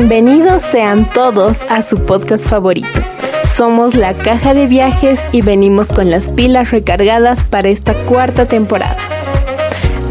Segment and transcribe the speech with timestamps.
[0.00, 3.00] Bienvenidos sean todos a su podcast favorito.
[3.52, 8.96] Somos la caja de viajes y venimos con las pilas recargadas para esta cuarta temporada.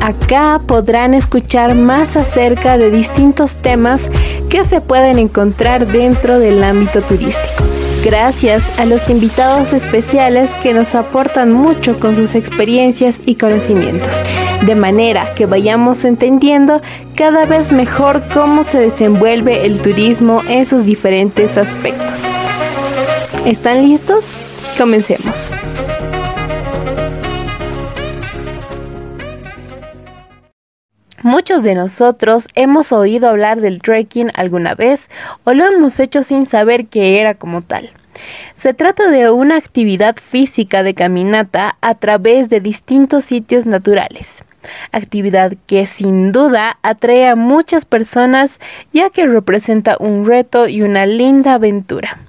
[0.01, 4.09] Acá podrán escuchar más acerca de distintos temas
[4.49, 7.56] que se pueden encontrar dentro del ámbito turístico.
[8.07, 14.23] Gracias a los invitados especiales que nos aportan mucho con sus experiencias y conocimientos,
[14.65, 16.81] de manera que vayamos entendiendo
[17.15, 22.21] cada vez mejor cómo se desenvuelve el turismo en sus diferentes aspectos.
[23.45, 24.23] ¿Están listos?
[24.77, 25.51] Comencemos.
[31.23, 35.09] Muchos de nosotros hemos oído hablar del trekking alguna vez
[35.45, 37.91] o lo hemos hecho sin saber que era como tal.
[38.55, 44.43] Se trata de una actividad física de caminata a través de distintos sitios naturales,
[44.91, 48.59] actividad que sin duda atrae a muchas personas
[48.93, 52.26] ya que representa un reto y una linda aventura.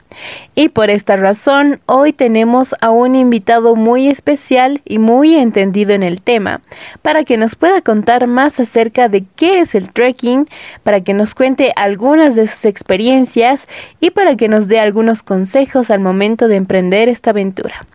[0.55, 6.03] Y por esta razón, hoy tenemos a un invitado muy especial y muy entendido en
[6.03, 6.61] el tema,
[7.03, 10.49] para que nos pueda contar más acerca de qué es el trekking,
[10.83, 13.69] para que nos cuente algunas de sus experiencias
[14.01, 17.87] y para que nos dé algunos consejos al momento de emprender esta aventura.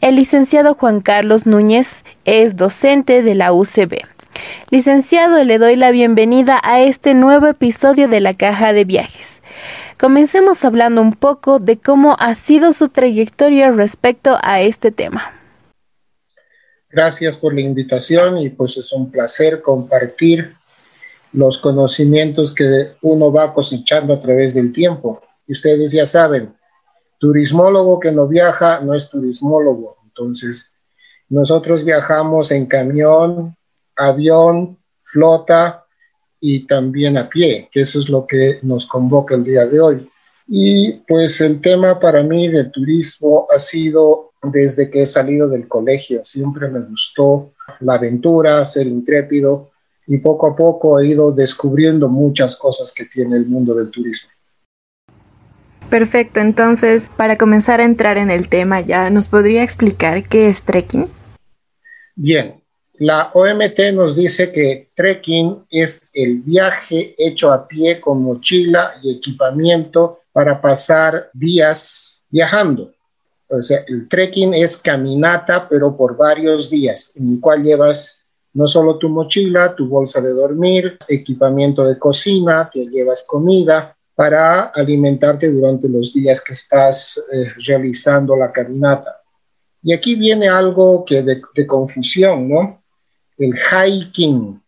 [0.00, 4.12] El licenciado Juan Carlos Núñez es docente de la UCB.
[4.70, 9.42] Licenciado, le doy la bienvenida a este nuevo episodio de la Caja de Viajes.
[10.02, 15.40] Comencemos hablando un poco de cómo ha sido su trayectoria respecto a este tema.
[16.90, 20.54] Gracias por la invitación y pues es un placer compartir
[21.32, 25.22] los conocimientos que uno va cosechando a través del tiempo.
[25.46, 26.52] Y ustedes ya saben,
[27.18, 29.98] turismólogo que no viaja no es turismólogo.
[30.02, 30.80] Entonces,
[31.28, 33.56] nosotros viajamos en camión,
[33.94, 35.81] avión, flota,
[36.44, 40.10] y también a pie, que eso es lo que nos convoca el día de hoy.
[40.48, 45.68] Y pues el tema para mí del turismo ha sido desde que he salido del
[45.68, 46.24] colegio.
[46.24, 49.70] Siempre me gustó la aventura, ser intrépido
[50.08, 54.30] y poco a poco he ido descubriendo muchas cosas que tiene el mundo del turismo.
[55.90, 60.64] Perfecto, entonces para comenzar a entrar en el tema ya, ¿nos podría explicar qué es
[60.64, 61.06] trekking?
[62.16, 62.61] Bien,
[62.98, 69.16] la OMT nos dice que trekking es el viaje hecho a pie con mochila y
[69.16, 72.92] equipamiento para pasar días viajando.
[73.48, 78.66] O sea, el trekking es caminata, pero por varios días, en el cual llevas no
[78.66, 85.50] solo tu mochila, tu bolsa de dormir, equipamiento de cocina, que llevas comida para alimentarte
[85.50, 89.22] durante los días que estás eh, realizando la caminata.
[89.82, 92.81] Y aquí viene algo que de, de confusión, ¿no?
[93.38, 94.60] El hiking.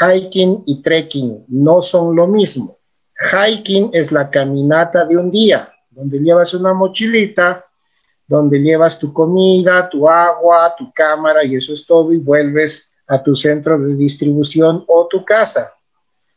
[0.00, 2.78] Hiking y trekking no son lo mismo.
[3.32, 7.64] Hiking es la caminata de un día, donde llevas una mochilita,
[8.26, 13.22] donde llevas tu comida, tu agua, tu cámara y eso es todo y vuelves a
[13.22, 15.72] tu centro de distribución o tu casa.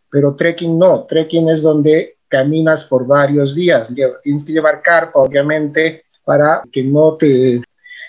[0.10, 3.94] Pero trekking no, trekking es donde caminas por varios días.
[4.24, 7.62] Tienes que llevar carpa, obviamente, para que no te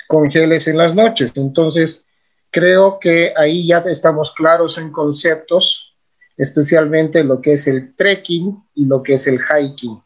[0.06, 1.32] congeles en las noches.
[1.36, 2.06] Entonces,
[2.50, 5.96] Creo que ahí ya estamos claros en conceptos,
[6.36, 10.02] especialmente lo que es el trekking y lo que es el hiking.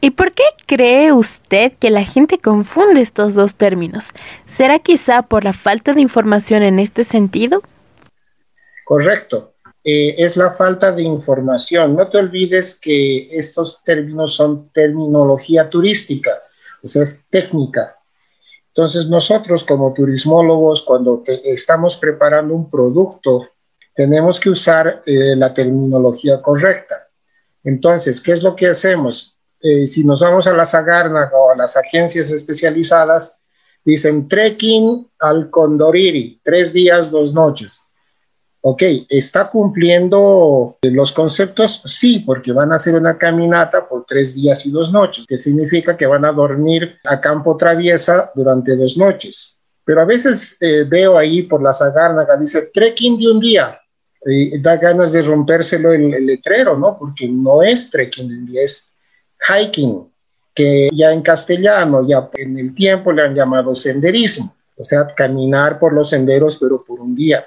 [0.00, 4.10] ¿Y por qué cree usted que la gente confunde estos dos términos?
[4.48, 7.62] ¿Será quizá por la falta de información en este sentido?
[8.84, 9.54] Correcto.
[9.84, 11.96] Eh, es la falta de información.
[11.96, 16.30] No te olvides que estos términos son terminología turística,
[16.82, 17.96] o sea, es técnica.
[18.74, 23.48] Entonces nosotros como turismólogos, cuando estamos preparando un producto,
[23.94, 27.08] tenemos que usar eh, la terminología correcta.
[27.62, 29.36] Entonces, ¿qué es lo que hacemos?
[29.60, 33.42] Eh, si nos vamos a la Sagarna o a las agencias especializadas,
[33.84, 37.91] dicen trekking al Condoriri, tres días, dos noches
[38.62, 41.82] ok, ¿está cumpliendo los conceptos?
[41.84, 45.96] Sí, porque van a hacer una caminata por tres días y dos noches, que significa
[45.96, 49.58] que van a dormir a campo traviesa durante dos noches.
[49.84, 53.80] Pero a veces eh, veo ahí por la Sagárnaga, dice trekking de un día,
[54.24, 56.96] y da ganas de rompérselo el, el letrero, ¿no?
[56.96, 58.94] Porque no es trekking de un día, es
[59.40, 60.08] hiking,
[60.54, 65.80] que ya en castellano, ya en el tiempo le han llamado senderismo, o sea, caminar
[65.80, 67.44] por los senderos, pero por un día.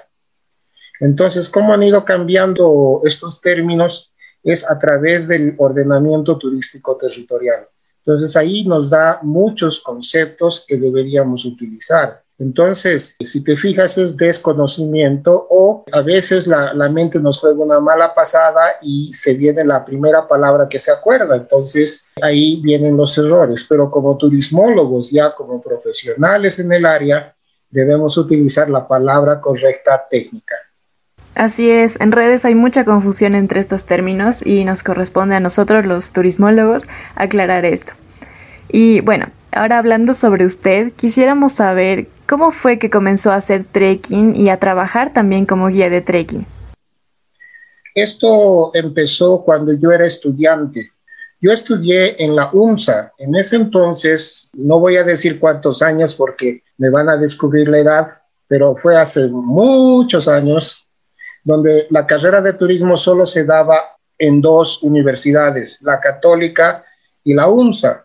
[1.00, 4.12] Entonces, ¿cómo han ido cambiando estos términos?
[4.42, 7.68] Es a través del ordenamiento turístico territorial.
[7.98, 12.22] Entonces, ahí nos da muchos conceptos que deberíamos utilizar.
[12.38, 17.80] Entonces, si te fijas, es desconocimiento o a veces la, la, mente nos juega una
[17.80, 21.34] mala pasada y se viene la primera palabra que se acuerda.
[21.34, 23.64] Entonces, ahí vienen los errores.
[23.68, 27.34] Pero como turismólogos, ya como profesionales en el área,
[27.70, 30.56] debemos utilizar la palabra correcta técnica.
[31.36, 35.84] Así es, en redes hay mucha confusión entre estos términos y nos corresponde a nosotros
[35.84, 36.84] los turismólogos
[37.14, 37.92] aclarar esto.
[38.70, 44.34] Y bueno, ahora hablando sobre usted, quisiéramos saber cómo fue que comenzó a hacer trekking
[44.34, 46.46] y a trabajar también como guía de trekking.
[47.94, 50.90] Esto empezó cuando yo era estudiante.
[51.42, 53.12] Yo estudié en la UMSA.
[53.18, 57.78] En ese entonces, no voy a decir cuántos años porque me van a descubrir la
[57.78, 58.06] edad,
[58.48, 60.85] pero fue hace muchos años,
[61.46, 66.84] donde la carrera de turismo solo se daba en dos universidades, la católica
[67.22, 68.04] y la UMSA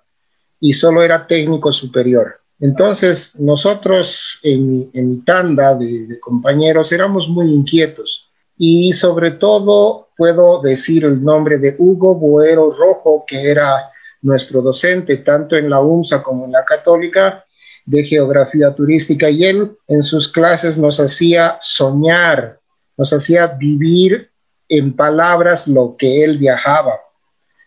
[0.60, 2.40] y solo era técnico superior.
[2.60, 11.04] Entonces, nosotros en, mi tanda de, compañeros éramos muy inquietos y sobre todo puedo decir
[11.04, 13.90] el nombre de Hugo Boero Rojo, que era
[14.22, 17.44] nuestro docente tanto en la UMSA como en la católica
[17.88, 22.61] de geografía turística y él en sus clases nos hacía soñar,
[23.01, 24.30] nos hacía vivir
[24.69, 27.00] en palabras lo que él viajaba.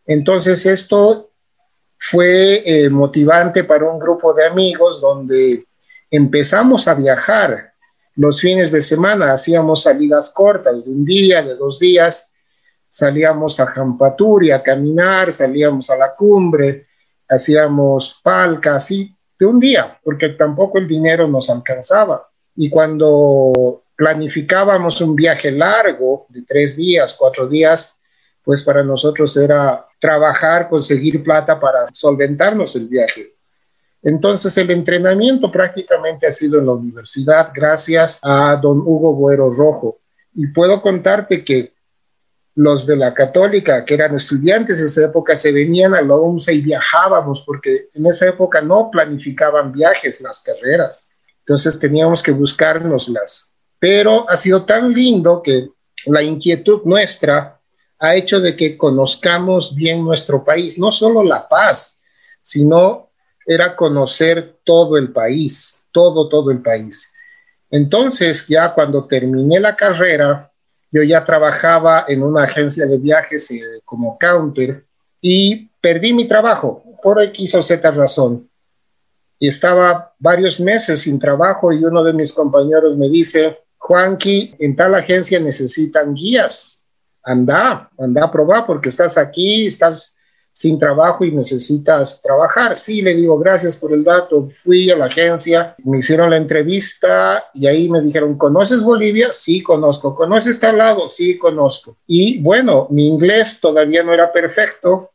[0.06, 1.32] Entonces esto
[1.98, 5.66] fue eh, motivante para un grupo de amigos donde
[6.08, 7.72] empezamos a viajar
[8.14, 12.32] los fines de semana, hacíamos salidas cortas de un día, de dos días,
[12.88, 16.86] salíamos a Jampaturi a caminar, salíamos a la cumbre,
[17.28, 22.28] hacíamos palcas y de un día, porque tampoco el dinero nos alcanzaba.
[22.54, 28.00] Y cuando planificábamos un viaje largo de tres días, cuatro días,
[28.42, 33.34] pues para nosotros era trabajar, conseguir plata para solventarnos el viaje.
[34.02, 40.00] Entonces el entrenamiento prácticamente ha sido en la universidad gracias a don Hugo Buero Rojo.
[40.34, 41.72] Y puedo contarte que
[42.56, 46.52] los de la católica, que eran estudiantes en esa época, se venían a la UMSA
[46.52, 51.10] y viajábamos, porque en esa época no planificaban viajes las carreras.
[51.40, 53.53] Entonces teníamos que buscárnoslas.
[53.84, 55.68] Pero ha sido tan lindo que
[56.06, 57.60] la inquietud nuestra
[57.98, 62.02] ha hecho de que conozcamos bien nuestro país, no solo La Paz,
[62.40, 63.10] sino
[63.44, 67.12] era conocer todo el país, todo, todo el país.
[67.70, 70.50] Entonces, ya cuando terminé la carrera,
[70.90, 74.86] yo ya trabajaba en una agencia de viajes eh, como counter
[75.20, 78.48] y perdí mi trabajo por X o Z razón.
[79.38, 84.76] Y estaba varios meses sin trabajo y uno de mis compañeros me dice, Juanqui, en
[84.76, 86.86] tal agencia necesitan guías
[87.22, 90.16] anda, anda a probar porque estás aquí, estás
[90.52, 92.78] sin trabajo y necesitas trabajar.
[92.78, 94.48] Sí, le digo, gracias por el dato.
[94.54, 99.32] Fui a la agencia, me hicieron la entrevista y ahí me dijeron, ¿conoces Bolivia?
[99.32, 100.14] Sí, conozco.
[100.14, 101.10] ¿Conoces tal lado?
[101.10, 101.98] Sí, conozco.
[102.06, 105.10] Y bueno, mi inglés todavía no era perfecto.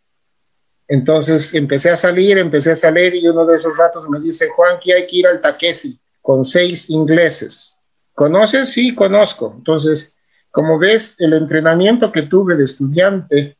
[0.87, 4.77] Entonces empecé a salir, empecé a salir y uno de esos ratos me dice, Juan,
[4.79, 7.78] que hay que ir al Taquesi con seis ingleses.
[8.19, 8.73] ¿Conoces?
[8.73, 9.53] Sí, conozco.
[9.57, 10.19] Entonces
[10.51, 13.57] como ves, el entrenamiento que tuve de estudiante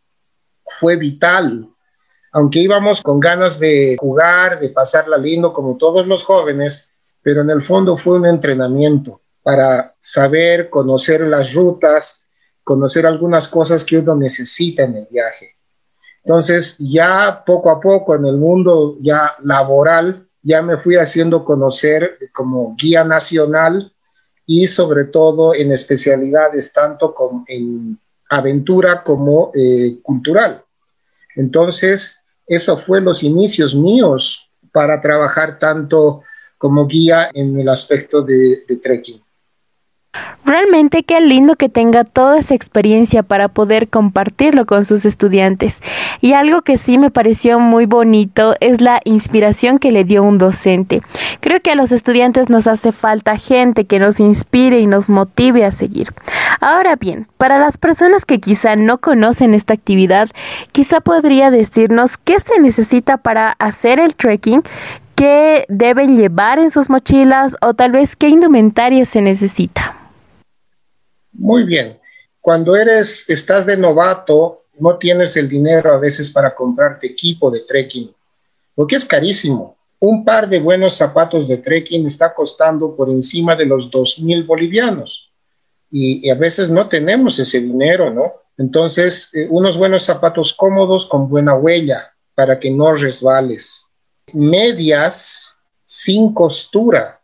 [0.66, 1.70] fue vital.
[2.32, 7.50] Aunque íbamos con ganas de jugar, de pasarla lindo como todos los jóvenes, pero en
[7.50, 12.28] el fondo fue un entrenamiento para saber, conocer las rutas,
[12.64, 15.56] conocer algunas cosas que uno necesita en el viaje.
[16.24, 22.18] Entonces, ya poco a poco en el mundo ya laboral, ya me fui haciendo conocer
[22.34, 23.92] como guía nacional
[24.52, 28.00] y sobre todo en especialidades tanto como en
[28.32, 30.64] aventura como eh, cultural.
[31.36, 36.24] Entonces, eso fue los inicios míos para trabajar tanto
[36.58, 39.22] como guía en el aspecto de trekking.
[40.50, 45.84] Realmente qué lindo que tenga toda esa experiencia para poder compartirlo con sus estudiantes.
[46.22, 50.40] Y algo que sí me pareció muy bonito es la inspiración que le dio un
[50.40, 51.04] docente.
[51.40, 55.66] Creo que a los estudiantes nos hace falta gente que nos inspire y nos motive
[55.66, 56.14] a seguir.
[56.62, 60.30] Ahora bien, para las personas que quizá no conocen esta actividad,
[60.72, 64.64] quizá podría decirnos qué se necesita para hacer el trekking,
[65.14, 69.99] qué deben llevar en sus mochilas o tal vez qué indumentaria se necesita.
[71.40, 71.98] Muy bien.
[72.42, 77.62] Cuando eres, estás de novato, no tienes el dinero a veces para comprarte equipo de
[77.62, 78.14] trekking,
[78.76, 79.78] porque es carísimo.
[80.00, 84.44] Un par de buenos zapatos de trekking está costando por encima de los dos mil
[84.44, 85.32] bolivianos.
[85.92, 88.34] Y, a veces no tenemos ese dinero, ¿no?
[88.58, 93.86] Entonces, eh, unos buenos zapatos cómodos con buena huella para que no resbales.
[94.34, 97.19] Medias sin costura,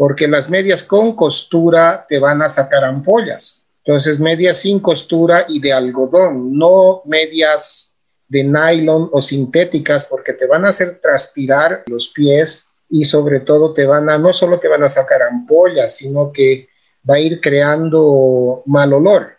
[0.00, 3.66] porque las medias con costura te van a sacar ampollas.
[3.84, 10.46] Entonces, medias sin costura y de algodón, no medias de nylon o sintéticas, porque te
[10.46, 14.68] van a hacer transpirar los pies y sobre todo te van a, no solo te
[14.68, 16.70] van a sacar ampollas, sino que
[17.08, 19.36] va a ir creando mal olor.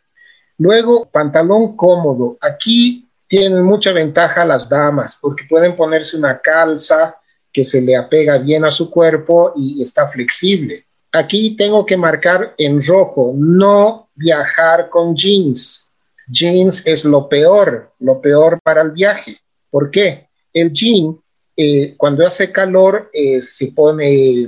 [0.60, 2.38] Luego, pantalón cómodo.
[2.40, 7.18] Aquí tienen mucha ventaja las damas, porque pueden ponerse una calza
[7.52, 10.86] que se le apega bien a su cuerpo y está flexible.
[11.12, 15.92] Aquí tengo que marcar en rojo, no viajar con jeans.
[16.28, 19.40] Jeans es lo peor, lo peor para el viaje.
[19.70, 20.30] ¿Por qué?
[20.54, 21.20] El jean,
[21.58, 24.48] eh, cuando hace calor, eh, se pone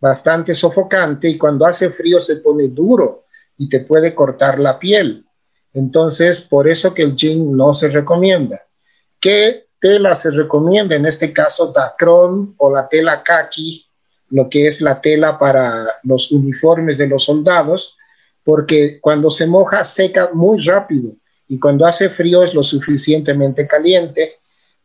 [0.00, 3.24] bastante sofocante y cuando hace frío se pone duro
[3.58, 5.26] y te puede cortar la piel.
[5.74, 8.62] Entonces, por eso que el jean no se recomienda.
[9.20, 13.86] ¿Qué tela se recomienda, en este caso Dacron o la tela kaki,
[14.30, 17.96] lo que es la tela para los uniformes de los soldados,
[18.44, 21.12] porque cuando se moja seca muy rápido
[21.48, 24.36] y cuando hace frío es lo suficientemente caliente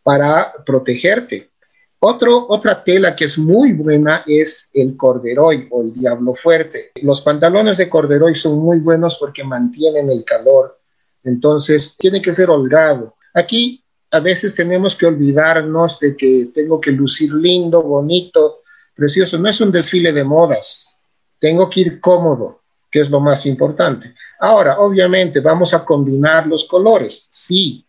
[0.01, 1.51] para protegerte.
[1.99, 6.91] Otro, otra tela que es muy buena es el corderoy o el diablo fuerte.
[7.01, 10.79] Los pantalones de corderoy son muy buenos porque mantienen el calor,
[11.23, 13.15] entonces tiene que ser holgado.
[13.33, 13.84] Aquí
[14.15, 18.61] a veces tenemos que olvidarnos de que tengo que lucir lindo, bonito,
[18.95, 19.37] precioso.
[19.37, 20.97] No es un desfile de modas.
[21.37, 24.15] Tengo que ir cómodo, que es lo más importante.
[24.39, 27.85] Ahora, obviamente, vamos a combinar los colores, sí,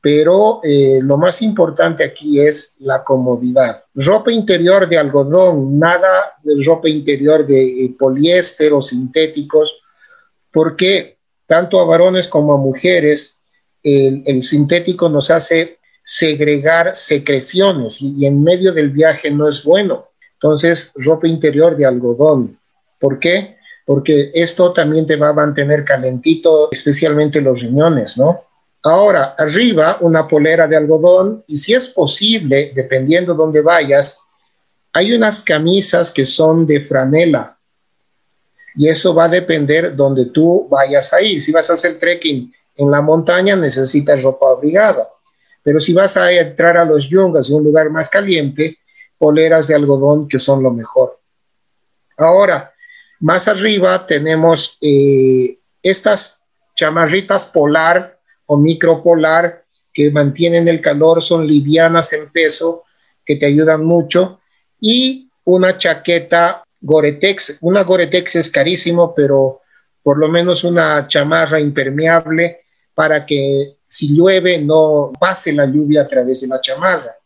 [0.00, 3.84] pero eh, lo más importante aquí es la comodidad.
[3.94, 9.80] Ropa interior de algodón, nada de ropa interior de eh, poliéster o sintéticos,
[10.52, 13.37] porque tanto a varones como a mujeres
[14.26, 20.08] el, sintético nos hace segregar secreciones y, en medio del viaje no es bueno.
[20.34, 22.58] Entonces, ropa interior de algodón.
[22.98, 23.56] ¿Por qué?
[23.84, 28.44] Porque esto también te va a mantener calentito, especialmente los riñones, ¿no?
[28.82, 34.20] Ahora, arriba una polera de algodón y si es posible, dependiendo dónde vayas,
[34.92, 37.58] hay unas camisas que son de franela
[38.78, 41.42] y eso va a depender donde tú vayas a ir.
[41.42, 45.08] Si vas a hacer trekking en la montaña necesitas ropa abrigada,
[45.62, 48.78] pero si vas a entrar a los yungas, un lugar más caliente,
[49.18, 51.18] poleras de algodón que son lo mejor.
[52.16, 52.72] Ahora,
[53.20, 56.42] más arriba tenemos eh, estas
[56.76, 62.84] chamarritas polar o micropolar que mantienen el calor, son livianas en peso,
[63.26, 64.40] que te ayudan mucho,
[64.80, 67.58] y una chaqueta Gore-Tex.
[67.62, 69.62] Una Gore-Tex es carísimo, pero
[70.00, 72.67] por lo menos una chamarra impermeable
[72.98, 77.16] para que si llueve no pase la lluvia a través de la chamarra.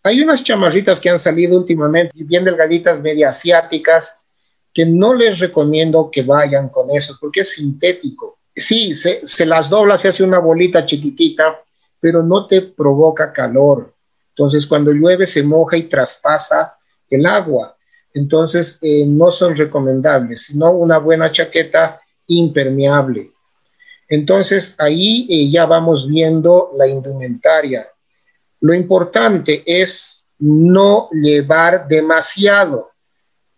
[0.00, 4.24] Hay unas chamarritas que han salido últimamente, bien delgaditas, media asiáticas,
[4.72, 8.38] que no les recomiendo que vayan con eso porque es sintético.
[8.54, 11.60] Sí, se, las dobla, se hace una bolita chiquitita,
[11.98, 13.92] pero no te provoca calor.
[14.28, 16.78] Entonces, cuando llueve se moja y traspasa
[17.10, 17.76] el agua.
[18.14, 23.31] Entonces, eh, no son recomendables, sino una buena chaqueta impermeable.
[24.08, 27.88] Entonces ahí eh, ya vamos viendo la indumentaria.
[28.60, 32.90] Lo importante es no llevar demasiado.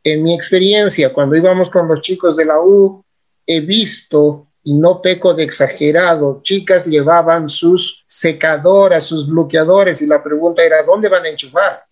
[0.03, 3.05] En mi experiencia, cuando íbamos con los chicos de la U,
[3.47, 10.23] he visto, y no peco de exagerado, chicas llevaban sus secadoras, sus bloqueadores, y la
[10.23, 11.85] pregunta era, ¿dónde van a enchufar?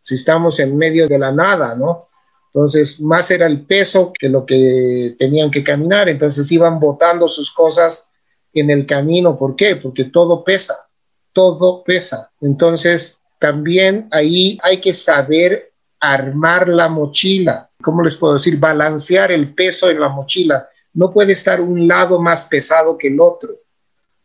[0.00, 2.08] Si estamos en medio de la nada, ¿no?
[2.54, 6.08] Entonces, más era el peso que lo que tenían que caminar.
[6.08, 8.12] Entonces, iban botando sus cosas
[8.52, 9.38] en el camino.
[9.38, 9.76] ¿Por qué?
[9.76, 10.86] Porque todo pesa,
[11.32, 12.30] todo pesa.
[12.42, 17.70] Entonces, también ahí hay que saber armar la mochila.
[17.82, 18.58] ¿Cómo les puedo decir?
[18.58, 20.68] Balancear el peso en la mochila.
[20.92, 23.50] No puede estar un lado más pesado que el otro.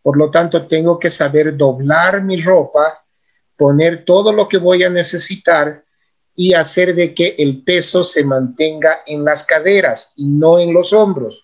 [0.01, 3.05] Por lo tanto, tengo que saber doblar mi ropa,
[3.55, 5.83] poner todo lo que voy a necesitar
[6.39, 10.93] y hacer de que el peso se mantenga en las caderas y no en los
[10.93, 11.43] hombros.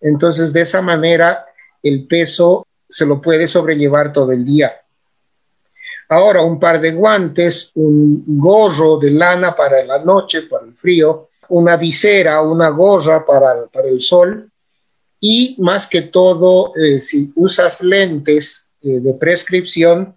[0.00, 1.46] Entonces, de esa manera,
[1.80, 4.72] el peso se lo puede sobrellevar todo el día.
[6.08, 11.28] Ahora, un par de guantes, un gorro de lana para la noche, para el frío,
[11.50, 14.50] una visera, una gorra para, para el sol
[15.20, 20.16] y más que todo, eh, si usas lentes eh, de prescripción,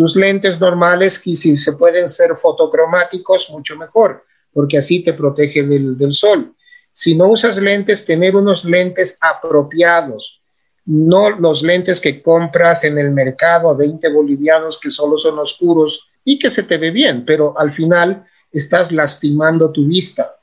[0.00, 5.62] tus lentes normales, y si se pueden ser fotocromáticos, mucho mejor, porque así te protege
[5.62, 6.54] del, del sol.
[6.90, 10.40] Si no usas lentes, tener unos lentes apropiados,
[10.86, 16.08] no los lentes que compras en el mercado a 20 bolivianos que solo son oscuros
[16.24, 20.34] y que se te ve bien, pero al final estás lastimando tu vista.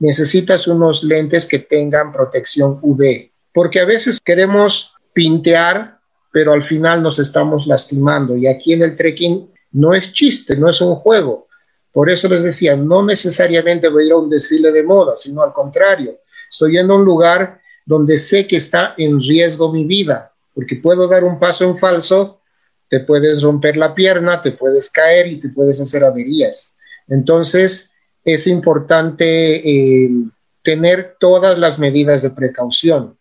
[0.00, 6.00] necesitas unos lentes que tengan protección UV, porque a veces queremos pintear,
[6.34, 8.36] pero al final nos estamos lastimando.
[8.36, 11.46] Y aquí en el trekking no es chiste, no es un juego.
[11.92, 15.44] Por eso les decía, no necesariamente voy a ir a un desfile de moda, sino
[15.44, 16.18] al contrario,
[16.50, 21.22] estoy yendo un lugar donde sé que está en riesgo mi vida, porque puedo dar
[21.22, 22.40] un paso en falso,
[22.88, 26.74] te puedes romper la pierna, te puedes caer y te puedes hacer averías.
[27.06, 27.92] Entonces,
[28.24, 30.10] es importante eh,
[30.62, 33.16] tener todas las medidas de precaución.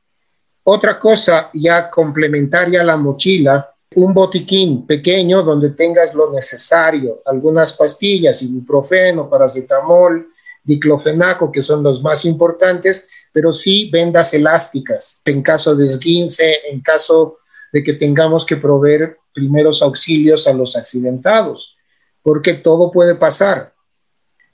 [0.63, 7.74] Otra cosa ya complementaria a la mochila, un botiquín pequeño donde tengas lo necesario, algunas
[7.74, 10.27] pastillas, ibuprofeno, paracetamol,
[10.63, 16.82] diclofenaco, que son los más importantes, pero sí vendas elásticas en caso de esguince, en
[16.82, 17.39] caso
[17.72, 21.75] de que tengamos que proveer primeros auxilios a los accidentados,
[22.22, 23.74] porque todo puede pasar.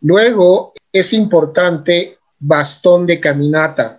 [0.02, 3.99] Luego es importante bastón de caminata.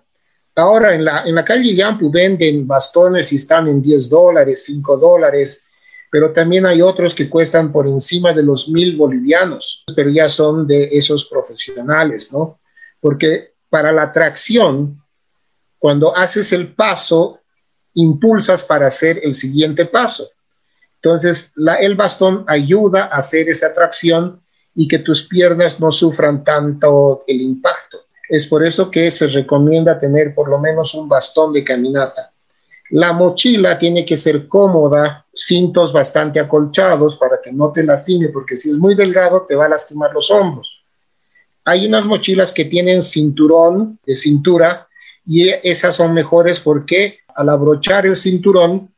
[0.57, 4.97] Ahora en la, en la calle Yampu venden bastones y están en 10 dólares, 5
[4.97, 5.69] dólares,
[6.11, 10.67] pero también hay otros que cuestan por encima de los mil bolivianos, pero ya son
[10.67, 12.59] de esos profesionales, ¿no?
[13.01, 15.01] Porque para la tracción,
[15.79, 17.39] cuando haces el paso,
[17.95, 20.29] impulsas para hacer el siguiente paso.
[20.97, 24.43] Entonces, el bastón ayuda a hacer esa tracción
[24.75, 27.99] y que tus piernas no sufran tanto el impacto.
[28.31, 32.31] Es por eso que se recomienda tener por lo menos un bastón de caminata.
[32.91, 38.57] La mochila tiene que ser cómoda, cintos bastante acolchados para que no te lastime, porque
[38.57, 40.81] si es muy delgado te va a lastimar los hombros.
[41.65, 44.87] Hay unas mochilas que tienen cinturón de cintura
[45.27, 48.95] y esas son mejores porque al abrochar el cinturón,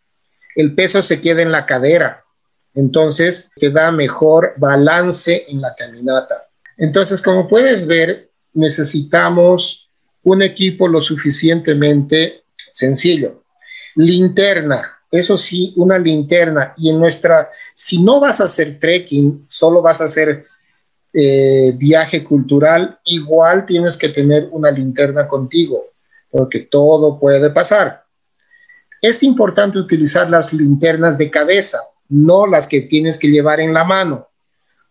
[0.57, 2.23] el peso se queda en la cadera.
[2.75, 6.49] Entonces te da mejor balance en la caminata.
[6.77, 9.91] Entonces, como puedes ver, necesitamos
[10.23, 13.43] un equipo lo suficientemente sencillo.
[13.97, 16.75] Linterna, eso sí, una linterna.
[16.77, 20.47] Y en nuestra, si no vas a hacer trekking, solo vas a hacer
[21.13, 25.91] eh, viaje cultural, igual tienes que tener una linterna contigo,
[26.31, 28.05] porque todo puede pasar.
[29.03, 33.85] Es importante utilizar las linternas de cabeza, no las que tienes que llevar en la
[33.85, 34.29] mano.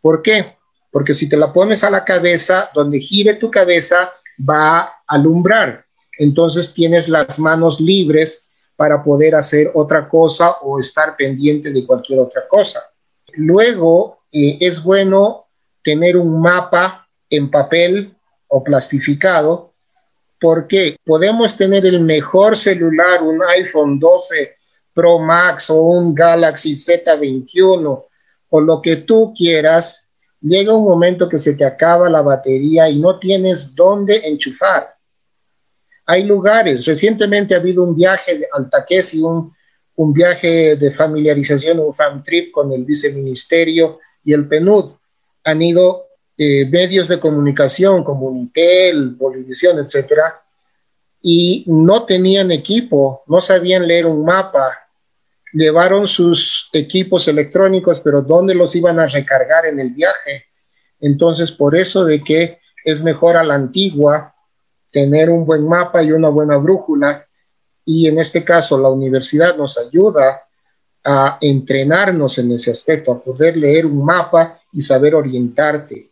[0.01, 0.57] ¿Por qué?
[0.91, 5.85] Porque si te la pones a la cabeza, donde gire tu cabeza va a alumbrar.
[6.17, 12.19] Entonces tienes las manos libres para poder hacer otra cosa o estar pendiente de cualquier
[12.19, 12.81] otra cosa.
[13.33, 15.47] Luego eh, es bueno
[15.81, 18.13] tener un mapa en papel
[18.47, 19.71] o plastificado
[20.39, 24.55] porque podemos tener el mejor celular, un iPhone 12
[24.93, 28.05] Pro Max o un Galaxy Z21
[28.49, 30.09] o lo que tú quieras,
[30.41, 34.95] llega un momento que se te acaba la batería y no tienes dónde enchufar.
[36.05, 39.53] Hay lugares, recientemente ha habido un viaje al Taquesi, un,
[39.95, 44.91] un viaje de familiarización, un fam trip con el viceministerio y el PNUD.
[45.43, 50.41] Han ido eh, medios de comunicación como Unitel, Bolivisión, etcétera,
[51.21, 54.89] y no tenían equipo, no sabían leer un mapa,
[55.53, 60.45] llevaron sus equipos electrónicos, pero ¿dónde los iban a recargar en el viaje?
[60.99, 64.35] Entonces, por eso de que es mejor a la antigua
[64.91, 67.25] tener un buen mapa y una buena brújula,
[67.85, 70.43] y en este caso la universidad nos ayuda
[71.03, 76.09] a entrenarnos en ese aspecto, a poder leer un mapa y saber orientarte.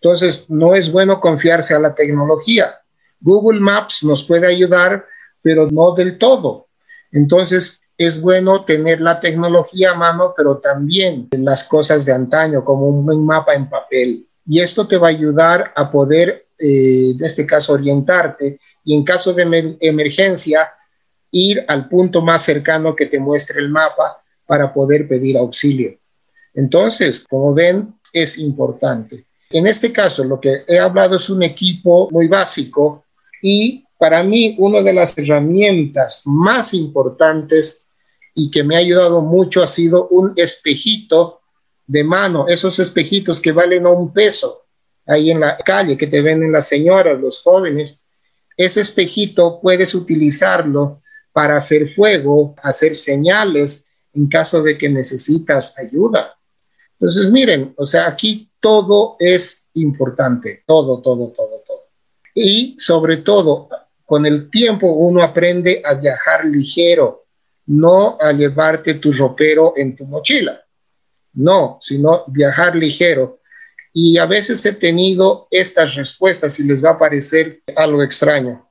[0.00, 2.80] Entonces, no es bueno confiarse a la tecnología.
[3.20, 5.04] Google Maps nos puede ayudar,
[5.42, 6.68] pero no del todo.
[7.10, 12.86] Entonces, es bueno tener la tecnología a mano, pero también las cosas de antaño, como
[12.86, 14.24] un mapa en papel.
[14.46, 19.02] Y esto te va a ayudar a poder, eh, en este caso, orientarte y en
[19.02, 20.72] caso de emergencia,
[21.32, 25.98] ir al punto más cercano que te muestre el mapa para poder pedir auxilio.
[26.54, 29.26] Entonces, como ven, es importante.
[29.50, 33.04] En este caso, lo que he hablado es un equipo muy básico
[33.42, 37.87] y para mí una de las herramientas más importantes
[38.38, 41.40] y que me ha ayudado mucho ha sido un espejito
[41.88, 44.62] de mano, esos espejitos que valen un peso
[45.06, 48.06] ahí en la calle, que te venden las señoras, los jóvenes.
[48.56, 56.38] Ese espejito puedes utilizarlo para hacer fuego, hacer señales en caso de que necesitas ayuda.
[57.00, 61.88] Entonces, miren, o sea, aquí todo es importante, todo, todo, todo, todo.
[62.34, 63.68] Y sobre todo,
[64.04, 67.24] con el tiempo uno aprende a viajar ligero,
[67.68, 70.60] no a llevarte tu ropero en tu mochila,
[71.34, 73.40] no, sino viajar ligero.
[73.92, 78.66] Y a veces he tenido estas respuestas y les va a parecer algo extraño.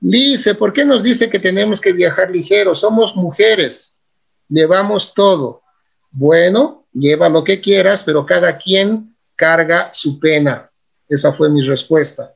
[0.00, 2.74] Lice, ¿por qué nos dice que tenemos que viajar ligero?
[2.74, 4.02] Somos mujeres,
[4.48, 5.62] llevamos todo.
[6.10, 10.70] Bueno, lleva lo que quieras, pero cada quien carga su pena.
[11.08, 12.34] Esa fue mi respuesta.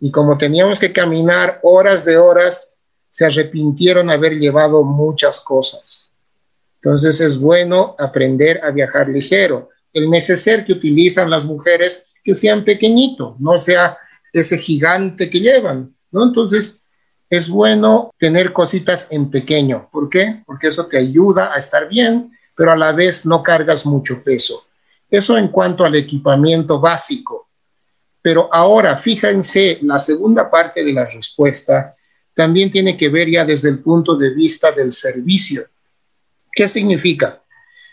[0.00, 2.75] Y como teníamos que caminar horas de horas,
[3.16, 6.12] se arrepintieron haber llevado muchas cosas.
[6.82, 9.70] Entonces es bueno aprender a viajar ligero.
[9.90, 13.96] El neceser que utilizan las mujeres que sean pequeñito, no sea
[14.34, 16.24] ese gigante que llevan, ¿no?
[16.24, 16.84] Entonces
[17.30, 19.88] es bueno tener cositas en pequeño.
[19.90, 20.42] ¿Por qué?
[20.44, 24.66] Porque eso te ayuda a estar bien, pero a la vez no cargas mucho peso.
[25.08, 27.48] Eso en cuanto al equipamiento básico.
[28.20, 31.95] Pero ahora, fíjense, la segunda parte de la respuesta
[32.36, 35.64] también tiene que ver ya desde el punto de vista del servicio.
[36.52, 37.42] ¿Qué significa?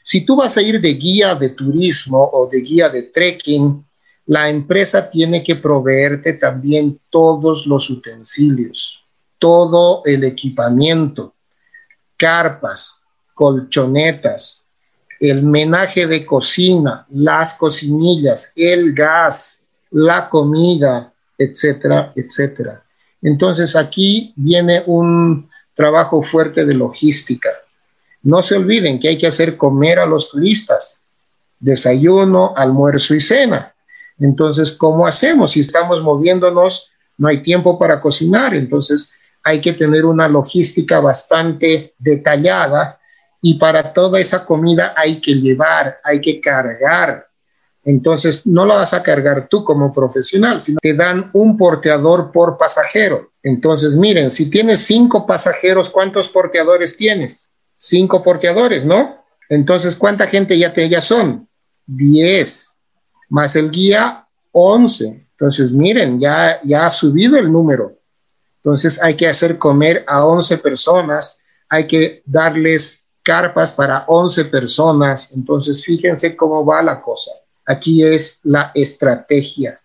[0.04, 3.86] Si tú vas a ir de guía de turismo o de guía de trekking,
[4.26, 9.02] la empresa tiene que proveerte también todos los utensilios,
[9.40, 11.36] todo el equipamiento,
[12.18, 13.02] carpas,
[13.34, 14.68] colchonetas,
[15.22, 22.83] el menaje de cocina, las cocinillas, el gas, la comida, etcétera, etcétera.
[23.24, 27.50] Entonces aquí viene un trabajo fuerte de logística.
[28.22, 31.06] No se olviden que hay que hacer comer a los turistas,
[31.60, 33.74] desayuno, almuerzo y cena.
[34.20, 35.54] Entonces, ¿cómo hacemos?
[35.54, 41.94] Si estamos moviéndonos, no hay tiempo para cocinar, entonces hay que tener una logística bastante
[41.98, 43.00] detallada
[43.42, 47.28] y para toda esa comida hay que llevar, hay que cargar.
[47.86, 52.58] Entonces, no la vas a cargar tú como profesional, sino te dan un porteador por
[52.58, 53.32] pasajero.
[53.44, 57.54] Entonces, miren, si tienes cinco pasajeros, ¿cuántos porteadores tienes?
[57.84, 59.18] cinco porteadores, ¿no?
[59.50, 61.48] Entonces, ¿cuánta gente ya, te, ya son?
[61.86, 62.78] Diez,
[63.30, 65.28] más el guía, once.
[65.32, 67.98] Entonces, miren, ya, ya ha subido el número.
[68.58, 75.34] Entonces, hay que hacer comer a once personas, hay que darles carpas para once personas.
[75.36, 77.32] Entonces, fíjense cómo va la cosa.
[77.66, 79.80] Aquí es la estrategia,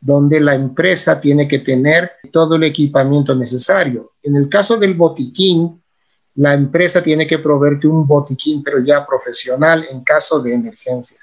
[0.00, 4.12] donde la empresa tiene que tener todo el equipamiento necesario.
[4.22, 5.82] En el caso del botiquín,
[6.36, 11.18] la empresa tiene que proveerte un botiquín, pero ya profesional en caso de emergencia.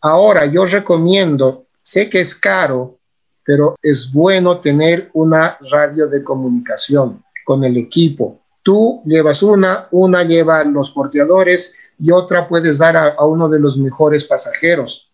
[0.00, 2.98] Ahora, yo recomiendo, sé que es caro,
[3.42, 8.42] pero es bueno tener una radio de comunicación con el equipo.
[8.62, 13.58] Tú llevas una, una lleva los porteadores y otra puedes dar a, a uno de
[13.58, 15.07] los mejores pasajeros,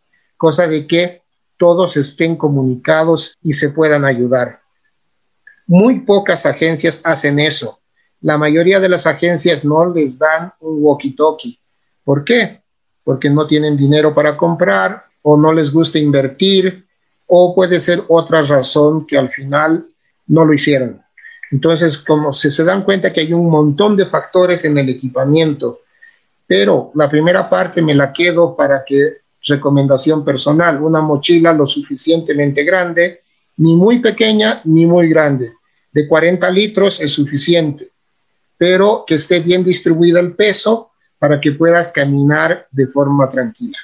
[0.44, 1.22] cosa de que
[1.56, 4.60] todos estén comunicados y se puedan ayudar.
[5.66, 7.80] Muy pocas agencias hacen eso
[8.24, 11.58] la mayoría de las agencias no les dan un walkie-talkie.
[12.02, 12.62] ¿Por qué?
[13.04, 16.86] Porque no tienen dinero para comprar o no les gusta invertir
[17.26, 19.86] o puede ser otra razón que al final
[20.26, 21.02] no lo hicieron.
[21.50, 25.80] Entonces, como se, se dan cuenta que hay un montón de factores en el equipamiento,
[26.46, 32.64] pero la primera parte me la quedo para que recomendación personal, una mochila lo suficientemente
[32.64, 33.20] grande,
[33.56, 35.52] ni muy pequeña ni muy grande.
[35.92, 37.90] De 40 litros es suficiente
[38.56, 43.78] pero que esté bien distribuido el peso para que puedas caminar de forma tranquila.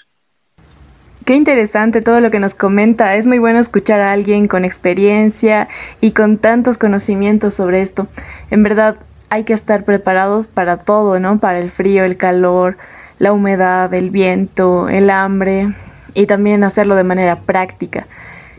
[1.24, 3.14] Qué interesante todo lo que nos comenta.
[3.16, 5.68] Es muy bueno escuchar a alguien con experiencia
[6.00, 8.08] y con tantos conocimientos sobre esto.
[8.50, 8.96] En verdad,
[9.28, 11.38] hay que estar preparados para todo, ¿no?
[11.38, 12.78] Para el frío, el calor,
[13.20, 15.74] la humedad, el viento, el hambre
[16.14, 18.08] y también hacerlo de manera práctica.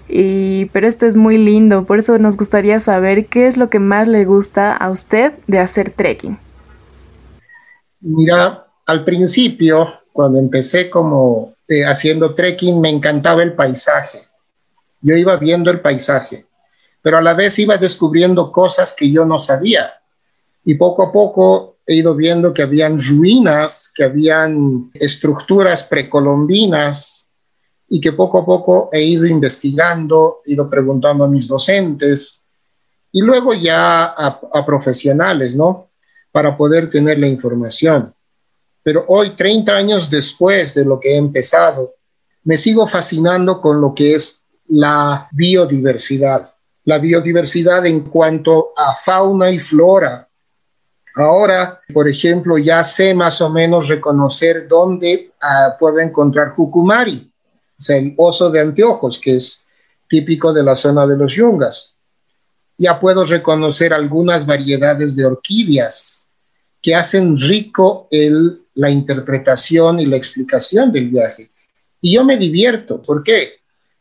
[0.07, 3.79] Y, pero esto es muy lindo, por eso nos gustaría saber qué es lo que
[3.79, 6.37] más le gusta a usted de hacer trekking.
[8.01, 14.19] Mira, al principio, cuando empecé como eh, haciendo trekking, me encantaba el paisaje.
[15.01, 16.45] Yo iba viendo el paisaje,
[17.01, 19.93] pero a la vez iba descubriendo cosas que yo no sabía.
[20.63, 27.21] Y poco a poco he ido viendo que habían ruinas, que habían estructuras precolombinas,
[27.93, 32.45] y que poco a poco he ido investigando, he ido preguntando a mis docentes
[33.11, 35.89] y luego ya a, profesionales, ¿no?
[36.31, 38.15] Para poder tener la información.
[38.81, 41.95] Pero hoy, 30 años después de lo que he empezado,
[42.45, 46.55] me sigo fascinando con lo que es la biodiversidad.
[46.85, 50.29] La biodiversidad en cuanto a fauna y flora.
[51.15, 57.31] Ahora, por ejemplo, ya sé más o menos reconocer dónde uh, puedo encontrar jucumari
[57.89, 59.67] el oso de anteojos, que es
[60.07, 61.95] típico de la zona de los yungas.
[62.77, 66.27] Ya puedo reconocer algunas variedades de orquídeas
[66.81, 71.51] que hacen rico el, la interpretación y la explicación del viaje.
[71.99, 73.01] Y yo me divierto.
[73.01, 73.59] ¿Por qué?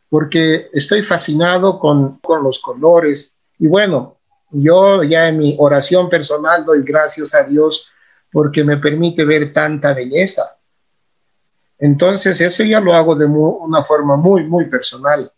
[0.08, 3.38] Porque estoy fascinado con los colores.
[3.58, 4.19] Y bueno,
[4.50, 7.92] yo ya en mi oración personal doy gracias a Dios
[8.30, 10.56] porque me permite ver tanta belleza.
[11.78, 15.32] Entonces, eso ya lo hago de una forma muy, muy personal,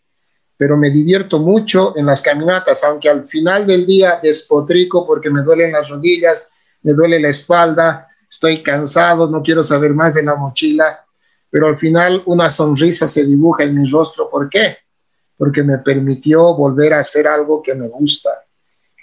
[0.57, 5.41] pero me divierto mucho en las caminatas, aunque al final del día despotrico porque me
[5.41, 10.35] duelen las rodillas, me duele la espalda, estoy cansado, no quiero saber más de la
[10.35, 11.05] mochila,
[11.49, 14.29] pero al final una sonrisa se dibuja en mi rostro.
[14.29, 14.77] ¿Por qué?
[15.37, 18.42] Porque me permitió volver a hacer algo que me gusta.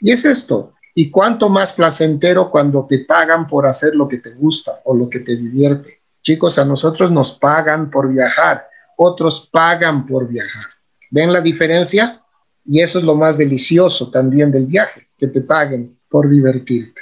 [0.01, 0.75] Y es esto.
[0.95, 5.09] Y cuánto más placentero cuando te pagan por hacer lo que te gusta o lo
[5.09, 6.01] que te divierte.
[6.23, 10.67] Chicos, a nosotros nos pagan por viajar, otros pagan por viajar.
[11.11, 12.23] ¿Ven la diferencia?
[12.65, 17.01] Y eso es lo más delicioso también del viaje, que te paguen por divertirte.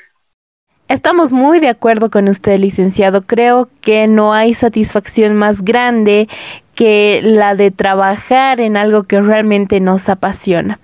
[0.88, 3.22] Estamos muy de acuerdo con usted, licenciado.
[3.22, 6.28] Creo que no hay satisfacción más grande
[6.74, 10.80] que la de trabajar en algo que realmente nos apasiona.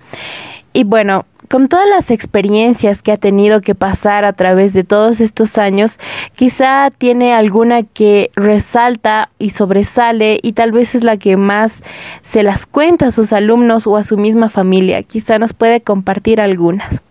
[0.73, 5.21] Y bueno, con todas las experiencias que ha tenido que pasar a través de todos
[5.21, 5.97] estos años,
[6.35, 11.83] quizá tiene alguna que resalta y sobresale y tal vez es la que más
[12.21, 15.03] se las cuenta a sus alumnos o a su misma familia.
[15.03, 17.01] Quizá nos puede compartir algunas.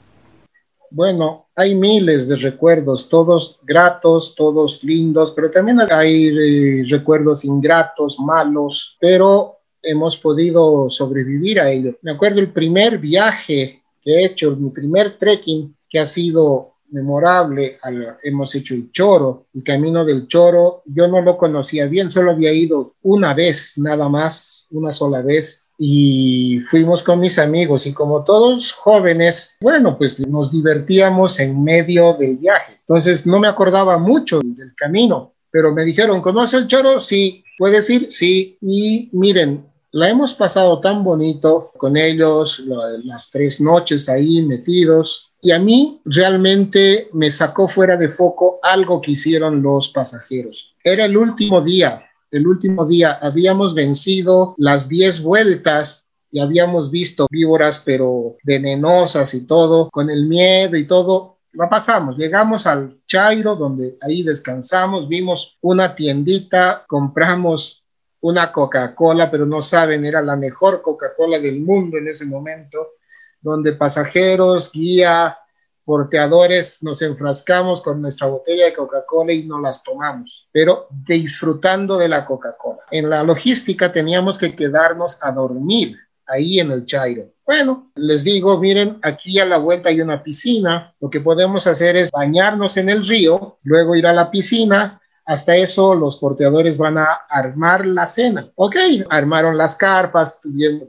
[0.91, 8.19] Bueno, hay miles de recuerdos, todos gratos, todos lindos, pero también hay eh, recuerdos ingratos,
[8.21, 11.97] malos, pero hemos podido sobrevivir a ello.
[12.03, 17.79] Me acuerdo el primer viaje que he hecho, mi primer trekking que ha sido memorable,
[18.23, 22.53] hemos hecho el Choro, el Camino del Choro, yo no lo conocía bien, solo había
[22.53, 28.23] ido una vez, nada más, una sola vez, y fuimos con mis amigos y como
[28.23, 32.79] todos jóvenes, bueno, pues nos divertíamos en medio del viaje.
[32.87, 37.01] Entonces no me acordaba mucho del camino, pero me dijeron, ¿conoce el Choro?
[37.01, 37.45] Sí.
[37.59, 38.11] ¿Puedes ir?
[38.11, 38.57] Sí.
[38.61, 42.65] Y miren, la hemos pasado tan bonito con ellos,
[43.05, 45.31] las tres noches ahí metidos.
[45.41, 50.75] Y a mí realmente me sacó fuera de foco algo que hicieron los pasajeros.
[50.83, 57.29] Era el último día, el último día habíamos vencido las diez vueltas y habíamos visto
[57.31, 63.55] víboras pero venenosas y todo, con el miedo y todo, la pasamos, llegamos al Chairo,
[63.55, 67.84] donde ahí descansamos, vimos una tiendita, compramos
[68.25, 72.93] una Coca-Cola, pero no saben, era la mejor Coca-Cola del mundo en ese momento,
[73.39, 75.37] donde pasajeros, guía,
[75.85, 82.09] porteadores, nos enfrascamos con nuestra botella de Coca-Cola y no las tomamos, pero disfrutando de
[82.09, 82.81] la Coca-Cola.
[82.91, 85.95] En la logística teníamos que quedarnos a dormir
[86.27, 87.27] ahí en el Chairo.
[87.45, 91.95] Bueno, les digo, miren, aquí a la vuelta hay una piscina, lo que podemos hacer
[91.97, 96.99] es bañarnos en el río, luego ir a la piscina, hasta eso los porteadores van
[96.99, 98.51] a armar la cena.
[98.57, 98.77] Ok,
[99.09, 100.41] armaron las carpas,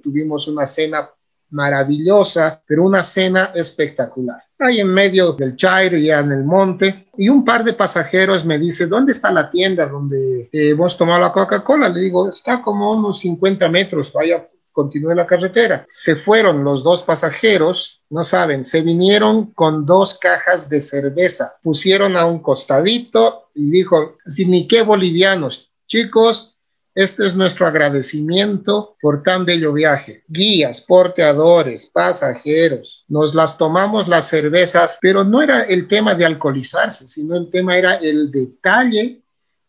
[0.04, 1.10] tuvimos, una cena
[1.52, 4.42] maravillosa, pero una cena espectacular.
[4.60, 8.58] Ahí en medio del Chairo, ya en el monte, y un par de pasajeros me
[8.58, 11.90] dice, ¿dónde está la tienda donde eh, hemos tomado la Coca-Cola?
[11.90, 15.86] Le digo, está como unos 50 metros, vaya continúe la carretera.
[15.88, 22.18] Se fueron los dos pasajeros, no saben, se vinieron con dos cajas de cerveza, pusieron
[22.18, 26.58] a un costadito y dijo, si ni qué bolivianos, chicos,
[26.94, 30.24] este es nuestro agradecimiento por tan bello viaje.
[30.28, 37.08] Guías, porteadores, pasajeros, nos las tomamos las cervezas, pero no era el tema de alcoholizarse,
[37.08, 39.25] sino el tema era el detalle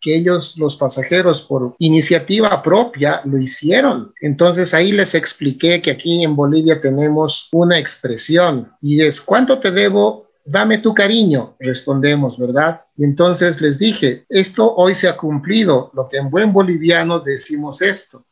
[0.07, 4.13] que ellos, los pasajeros, por iniciativa propia, lo hicieron.
[4.21, 9.73] Entonces ahí les expliqué que aquí en Bolivia tenemos una expresión y es, ¿cuánto te
[9.73, 10.29] debo?
[10.45, 12.83] Dame tu cariño, respondemos, ¿verdad?
[12.97, 17.83] Y entonces les dije, esto hoy se ha cumplido, lo que en buen boliviano decimos
[17.83, 18.25] esto.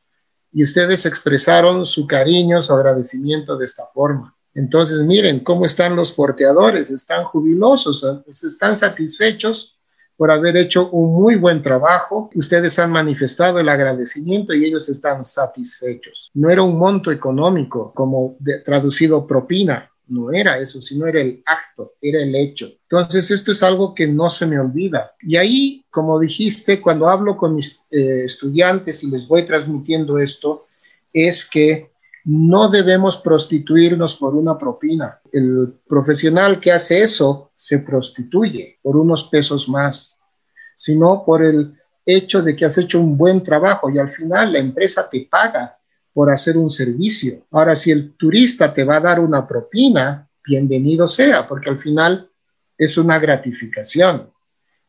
[0.53, 4.37] Y ustedes expresaron su cariño, su agradecimiento de esta forma.
[4.55, 9.81] Entonces, miren cómo están los porteadores, están jubilosos, están satisfechos
[10.17, 12.31] por haber hecho un muy buen trabajo.
[12.35, 16.31] Ustedes han manifestado el agradecimiento y ellos están satisfechos.
[16.35, 21.95] No era un monto económico como traducido propina, no era eso, sino era el acto,
[22.01, 22.71] era el hecho.
[22.83, 25.13] Entonces, esto es algo que no se me olvida.
[25.21, 30.67] Y ahí, como dijiste, cuando hablo con mis eh, estudiantes y les voy transmitiendo esto,
[31.13, 31.94] es que
[32.25, 35.21] no debemos prostituirnos por una propina.
[35.31, 40.19] El profesional que hace eso se prostituye por unos pesos más,
[40.75, 41.75] sino por el
[42.07, 45.79] hecho de que has hecho un buen trabajo y al final la empresa te paga
[46.13, 47.45] por hacer un servicio.
[47.51, 52.31] Ahora, si el turista te va a dar una propina, bienvenido sea, porque al final
[52.79, 54.31] es una gratificación.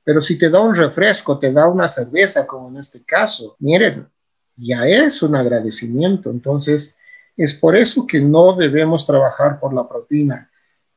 [0.04, 4.08] Pero si te da un refresco, te da una cerveza, como en este caso, miren,
[4.56, 6.30] ya es un agradecimiento.
[6.30, 6.98] Entonces,
[7.38, 10.50] es por eso que no debemos trabajar por la propina,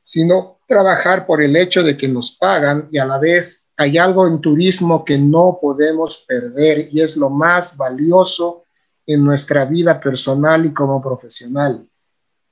[0.03, 4.27] sino trabajar por el hecho de que nos pagan y a la vez hay algo
[4.27, 8.64] en turismo que no podemos perder y es lo más valioso
[9.07, 11.88] en nuestra vida personal y como profesional.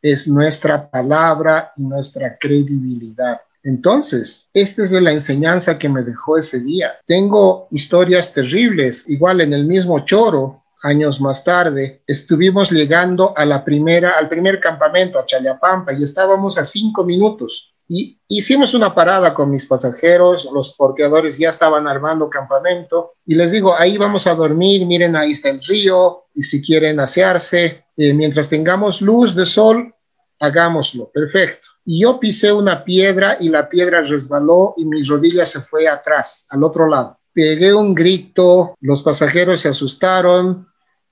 [0.01, 3.41] Es nuestra palabra y nuestra credibilidad.
[3.63, 6.93] Entonces, esta es la enseñanza que me dejó ese día.
[7.05, 13.65] Tengo historias terribles, igual en el mismo choro, años más tarde, estuvimos llegando a la
[13.65, 17.75] primera, al primer campamento, a Chayapampa, y estábamos a cinco minutos.
[17.89, 23.53] Y hicimos una parada con mis pasajeros, los porteadores ya estaban armando campamento y les
[23.53, 28.13] digo, ahí vamos a dormir, miren, ahí está el río y si quieren asearse, eh,
[28.13, 29.95] mientras tengamos luz de sol,
[30.41, 31.69] hagámoslo, perfecto.
[31.85, 36.49] Y yo pisé una piedra y la piedra resbaló y mi rodilla se fue atrás,
[36.51, 37.19] al otro lado.
[37.33, 40.67] Pegué un grito, los pasajeros se asustaron,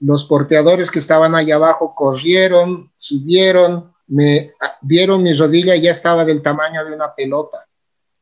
[0.05, 6.43] los porteadores que estaban allá abajo corrieron, subieron, me vieron mi rodilla ya estaba del
[6.43, 7.67] tamaño de una pelota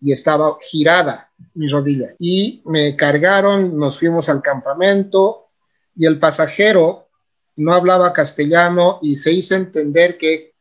[0.01, 2.15] y estaba girada mi rodilla.
[2.21, 5.49] Y me cargaron, nos fuimos al campamento
[5.97, 7.09] y el pasajero
[7.57, 10.55] no hablaba castellano y se hizo entender que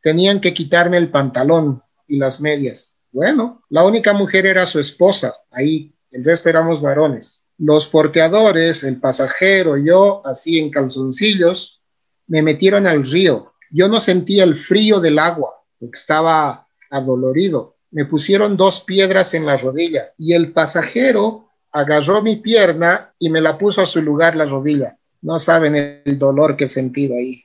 [0.00, 2.96] tenían que quitarme el pantalón y las medias.
[3.12, 7.43] Bueno, la única mujer era su esposa, ahí, el resto éramos varones.
[7.58, 11.80] Los porteadores, el pasajero, yo, así en calzoncillos,
[12.26, 17.74] me metieron al río yo no sentía el frío del agua, estaba adolorido.
[17.90, 23.40] Me pusieron dos piedras en la rodilla y el pasajero agarró mi pierna y me
[23.40, 24.96] la puso a su lugar la rodilla.
[25.22, 27.42] No saben el dolor que he sentido ahí.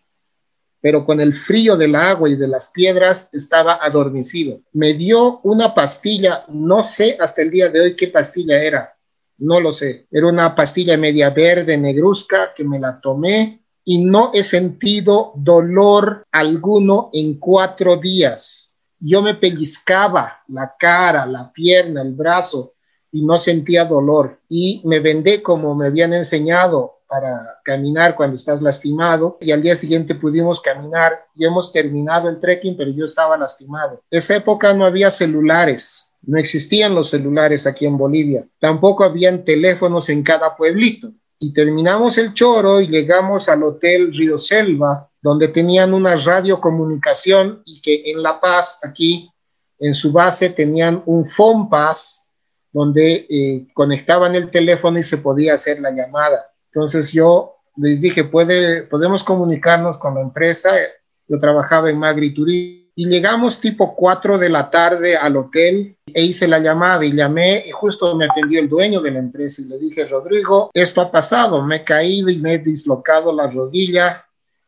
[0.80, 4.62] Pero con el frío del agua y de las piedras estaba adormecido.
[4.72, 8.94] Me dio una pastilla, no sé hasta el día de hoy qué pastilla era,
[9.40, 10.08] no lo sé.
[10.12, 16.24] Era una pastilla media verde, negruzca, que me la tomé y no he sentido dolor
[16.32, 18.78] alguno en cuatro días.
[19.00, 22.74] Yo me pellizcaba la cara, la pierna, el brazo
[23.12, 24.40] y no sentía dolor.
[24.48, 29.74] Y me vendé como me habían enseñado para caminar cuando estás lastimado y al día
[29.74, 34.04] siguiente pudimos caminar y hemos terminado el trekking, pero yo estaba lastimado.
[34.12, 40.10] Esa época no había celulares, no existían los celulares aquí en Bolivia, tampoco habían teléfonos
[40.10, 45.94] en cada pueblito y terminamos el choro y llegamos al Hotel Río Selva, donde tenían
[45.94, 49.32] una radiocomunicación y que en La Paz, aquí
[49.80, 52.32] en su base, tenían un phone pass
[52.72, 56.52] donde eh, conectaban el teléfono y se podía hacer la llamada.
[56.72, 60.72] Entonces yo les dije, ¿puede, podemos comunicarnos con la empresa.
[61.28, 62.34] Yo trabajaba en Magri
[63.00, 67.64] y llegamos tipo 4 de la tarde al hotel e hice la llamada y llamé
[67.66, 71.10] y justo me atendió el dueño de la empresa y le dije, Rodrigo, esto ha
[71.10, 74.26] pasado, me he caído y me he dislocado la rodilla,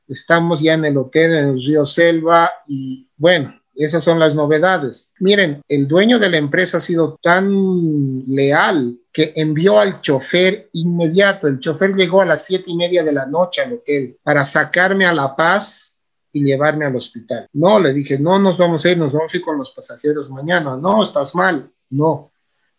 [0.08, 5.14] estamos ya en el hotel en el río Selva y bueno, esas son las novedades.
[5.20, 11.48] Miren, el dueño de la empresa ha sido tan leal que envió al chofer inmediato.
[11.48, 15.06] El chofer llegó a las siete y media de la noche al hotel para sacarme
[15.06, 15.91] a La Paz
[16.32, 17.48] y llevarme al hospital.
[17.54, 20.30] No, le dije, no nos vamos a ir, nos vamos a ir con los pasajeros
[20.30, 20.78] mañana.
[20.78, 21.70] No, estás mal.
[21.90, 22.32] No,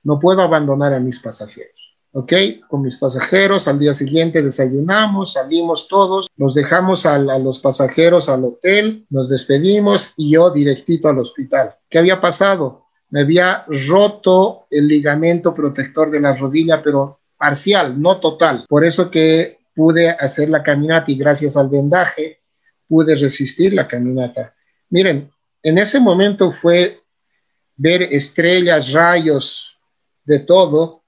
[0.02, 1.70] no puedo abandonar a mis pasajeros.
[2.14, 2.32] ¿Ok?
[2.68, 8.28] Con mis pasajeros, al día siguiente desayunamos, salimos todos, nos dejamos a, a los pasajeros
[8.28, 11.74] al hotel, nos despedimos y yo directito al hospital.
[11.88, 12.84] ¿Qué había pasado?
[13.08, 18.66] Me había roto el ligamento protector de la rodilla, pero parcial, no total.
[18.68, 22.41] Por eso que pude hacer la caminata y gracias al vendaje
[22.92, 24.54] pude resistir la caminata.
[24.90, 25.30] Miren,
[25.62, 27.00] en ese momento fue
[27.74, 29.80] ver estrellas, rayos,
[30.26, 31.00] de todo,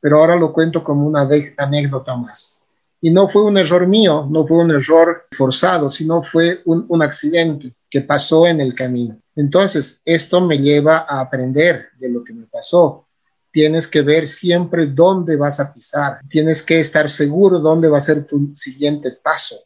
[0.00, 2.64] pero ahora lo cuento como una anécdota más.
[3.02, 7.02] Y no fue un error mío, no fue un error forzado, sino fue un, un
[7.02, 9.20] accidente que pasó en el camino.
[9.34, 13.08] Entonces, esto me lleva a aprender de lo que me pasó.
[13.52, 16.20] Tienes que ver siempre dónde vas a pisar.
[16.30, 19.56] Tienes que estar seguro dónde va a ser tu siguiente paso.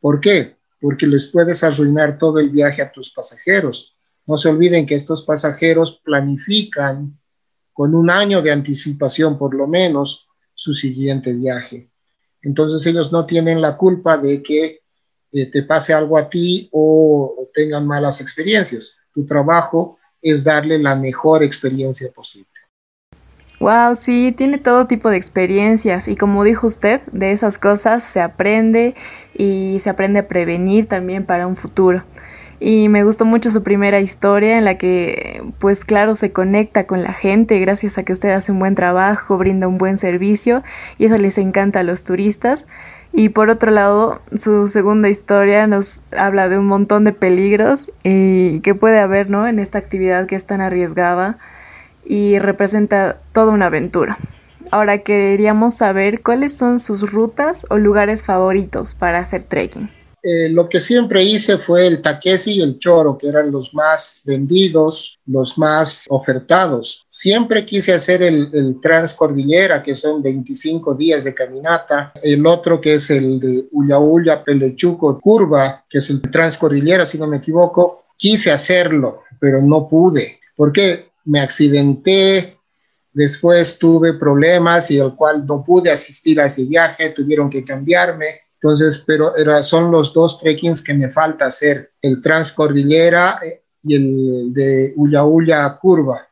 [0.00, 0.57] ¿Por qué?
[0.80, 3.96] Porque les puedes arruinar todo el viaje a tus pasajeros.
[4.26, 7.18] No se olviden que estos pasajeros planifican
[7.72, 11.90] con un año de anticipación por lo menos su siguiente viaje.
[12.42, 14.80] Entonces ellos no tienen la culpa de que
[15.32, 18.98] eh, te pase algo a ti o, o tengan malas experiencias.
[19.12, 22.57] Tu trabajo es darle la mejor experiencia posible.
[23.60, 28.20] Wow, sí, tiene todo tipo de experiencias y como dijo usted, de esas cosas se
[28.20, 28.94] aprende
[29.34, 32.04] y se aprende a prevenir también para un futuro.
[32.60, 37.02] Y me gustó mucho su primera historia en la que, pues claro, se conecta con
[37.02, 40.62] la gente gracias a que usted hace un buen trabajo, brinda un buen servicio
[40.98, 42.68] y eso les encanta a los turistas.
[43.12, 48.60] Y por otro lado, su segunda historia nos habla de un montón de peligros y
[48.60, 49.48] que puede haber ¿no?
[49.48, 51.38] en esta actividad que es tan arriesgada
[52.04, 54.18] y representa toda una aventura.
[54.70, 59.90] Ahora queríamos saber cuáles son sus rutas o lugares favoritos para hacer trekking.
[60.22, 64.22] Eh, lo que siempre hice fue el Taquesi y el Choro, que eran los más
[64.26, 67.06] vendidos, los más ofertados.
[67.08, 72.12] Siempre quise hacer el, el, Transcordillera, que son 25 días de caminata.
[72.20, 77.26] El otro que es el de Ulla Pelechuco, Curva, que es el Transcordillera, si no
[77.28, 78.04] me equivoco.
[78.16, 80.40] Quise hacerlo, pero no pude.
[80.56, 82.58] porque Me accidenté,
[83.12, 88.48] después tuve problemas y al cual no pude asistir a ese viaje, tuvieron que cambiarme
[88.60, 93.94] entonces, pero era, son los dos trekkings que me falta hacer, el Transcordillera eh, y
[93.94, 96.26] el de Ulla Curva.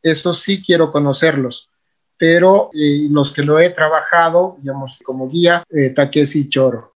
[0.00, 1.70] Esos sí quiero conocerlos,
[2.16, 6.91] pero eh, los que lo he trabajado, digamos, como guía, eh, Takeshi Choro.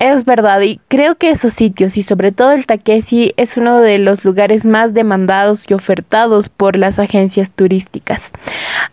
[0.00, 3.98] Es verdad, y creo que esos sitios, y sobre todo el Takeshi, es uno de
[3.98, 8.32] los lugares más demandados y ofertados por las agencias turísticas.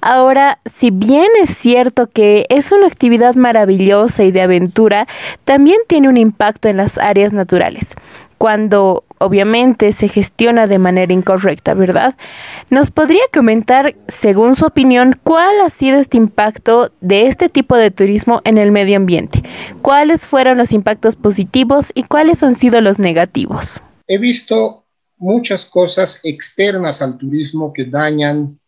[0.02, 5.08] Ahora, si bien es cierto que es una actividad maravillosa y de aventura,
[5.43, 7.95] también tiene un impacto en las áreas naturales
[8.41, 12.15] cuando obviamente se gestiona de manera incorrecta, ¿verdad?
[12.71, 17.91] ¿Nos podría comentar, según su opinión, cuál ha sido este impacto de este tipo de
[17.91, 19.43] turismo en el medio ambiente?
[19.83, 23.79] ¿Cuáles fueron los impactos positivos y cuáles han sido los negativos?
[24.07, 24.85] He visto
[25.17, 28.59] muchas cosas externas al turismo que dañan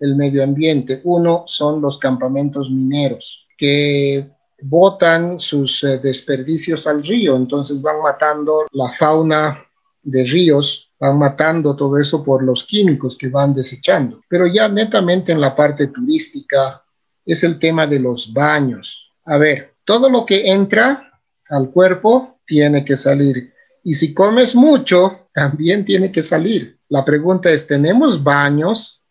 [0.00, 1.00] el medio ambiente.
[1.04, 4.26] Uno son los campamentos mineros, que
[4.62, 9.64] botan sus eh, desperdicios al río, entonces van matando la fauna
[10.02, 14.20] de ríos, van matando todo eso por los químicos que van desechando.
[14.28, 16.82] Pero ya netamente en la parte turística
[17.24, 19.12] es el tema de los baños.
[19.24, 21.12] A ver, todo lo que entra
[21.48, 23.52] al cuerpo tiene que salir.
[23.84, 26.78] Y si comes mucho, también tiene que salir.
[26.88, 29.02] La pregunta es, ¿tenemos baños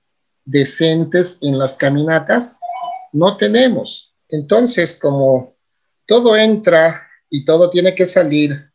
[0.46, 2.60] decentes en las caminatas?
[3.12, 4.11] No tenemos.
[4.32, 5.56] Entonces, como
[6.06, 8.72] todo entra y todo tiene que salir,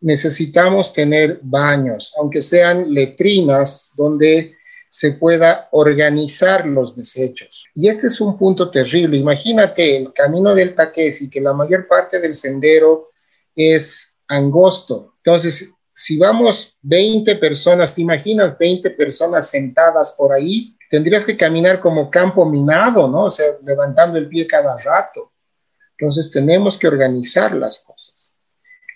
[0.00, 4.56] necesitamos tener baños, aunque sean letrinas donde
[4.88, 7.64] se pueda organizar los desechos.
[7.74, 9.18] Y este es un punto terrible.
[9.18, 13.10] Imagínate el camino del Taquesi, que la mayor parte del sendero
[13.54, 15.14] es angosto.
[15.18, 20.75] Entonces, si vamos 20 personas, ¿te imaginas 20 personas sentadas por ahí?
[20.90, 23.24] Tendrías que caminar como campo minado, ¿no?
[23.24, 25.32] O sea, levantando el pie cada rato.
[25.98, 28.36] Entonces tenemos que organizar las cosas.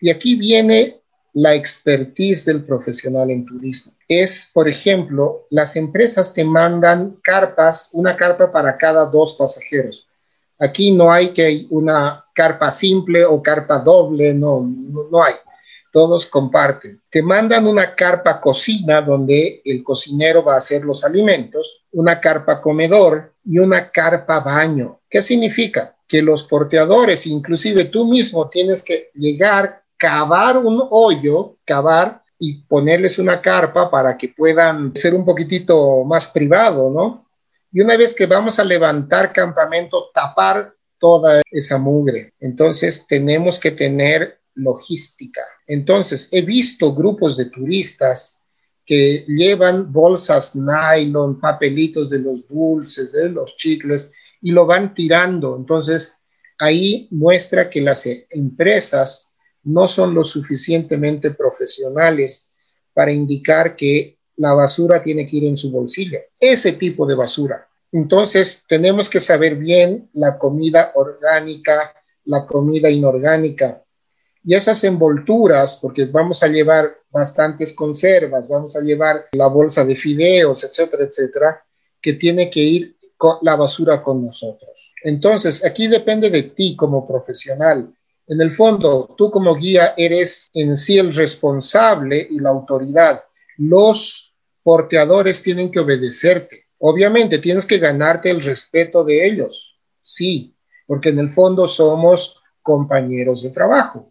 [0.00, 1.00] Y aquí viene
[1.32, 3.92] la expertise del profesional en turismo.
[4.08, 10.08] Es, por ejemplo, las empresas te mandan carpas, una carpa para cada dos pasajeros.
[10.58, 15.34] Aquí no hay que una carpa simple o carpa doble, no, no, no hay
[15.90, 17.00] todos comparten.
[17.10, 22.60] Te mandan una carpa cocina donde el cocinero va a hacer los alimentos, una carpa
[22.60, 25.00] comedor y una carpa baño.
[25.08, 25.96] ¿Qué significa?
[26.06, 33.18] Que los porteadores, inclusive tú mismo, tienes que llegar, cavar un hoyo, cavar y ponerles
[33.18, 37.26] una carpa para que puedan ser un poquitito más privado, ¿no?
[37.72, 42.34] Y una vez que vamos a levantar campamento, tapar toda esa mugre.
[42.40, 45.42] Entonces tenemos que tener logística.
[45.66, 48.42] Entonces, he visto grupos de turistas
[48.84, 55.56] que llevan bolsas nylon, papelitos de los dulces, de los chicles, y lo van tirando.
[55.56, 56.16] Entonces,
[56.58, 59.32] ahí muestra que las empresas
[59.62, 62.50] no son lo suficientemente profesionales
[62.92, 66.18] para indicar que la basura tiene que ir en su bolsillo.
[66.38, 67.68] Ese tipo de basura.
[67.92, 71.92] Entonces, tenemos que saber bien la comida orgánica,
[72.24, 73.82] la comida inorgánica,
[74.42, 79.94] y esas envolturas, porque vamos a llevar bastantes conservas, vamos a llevar la bolsa de
[79.94, 81.62] fideos, etcétera, etcétera,
[82.00, 84.94] que tiene que ir con la basura con nosotros.
[85.04, 87.92] Entonces, aquí depende de ti como profesional.
[88.26, 93.22] En el fondo, tú como guía eres en sí el responsable y la autoridad.
[93.58, 96.64] Los porteadores tienen que obedecerte.
[96.78, 99.78] Obviamente, tienes que ganarte el respeto de ellos.
[100.00, 100.54] Sí,
[100.86, 104.10] porque en el fondo somos compañeros de trabajo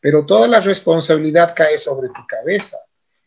[0.00, 2.78] pero toda la responsabilidad cae sobre tu cabeza.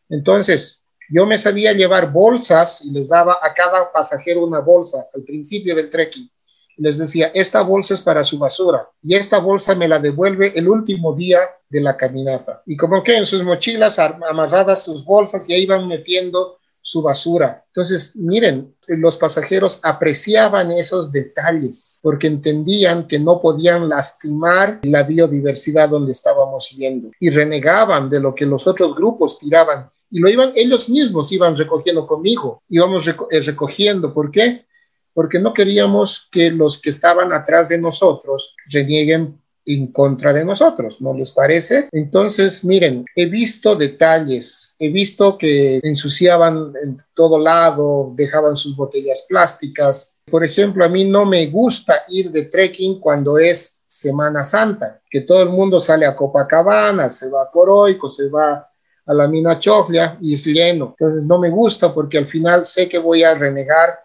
[0.10, 5.24] Entonces, yo me sabía llevar bolsas y les daba a cada pasajero una bolsa al
[5.24, 6.30] principio del trekking.
[6.78, 10.68] Les decía, esta bolsa es para su basura y esta bolsa me la devuelve el
[10.68, 12.64] último día de la caminata.
[12.66, 17.64] Y como que en sus mochilas amarradas sus bolsas y ahí iban metiendo su basura.
[17.68, 25.90] Entonces, miren, los pasajeros apreciaban esos detalles porque entendían que no podían lastimar la biodiversidad
[25.90, 30.52] donde estábamos yendo y renegaban de lo que los otros grupos tiraban y lo iban
[30.54, 34.66] ellos mismos iban recogiendo conmigo, íbamos eh, recogiendo, ¿por qué?
[35.12, 41.02] Porque no queríamos que los que estaban atrás de nosotros renieguen en contra de nosotros,
[41.02, 41.88] ¿no les parece?
[41.92, 49.26] Entonces, miren, he visto detalles, he visto que ensuciaban en todo lado, dejaban sus botellas
[49.28, 50.18] plásticas.
[50.26, 55.22] Por ejemplo, a mí no me gusta ir de trekking cuando es Semana Santa, que
[55.22, 58.68] todo el mundo sale a Copacabana, se va a Coroico, se va
[59.06, 60.96] a la mina Choclia y es lleno.
[60.98, 64.00] Entonces no me gusta porque al final sé que voy a renegar.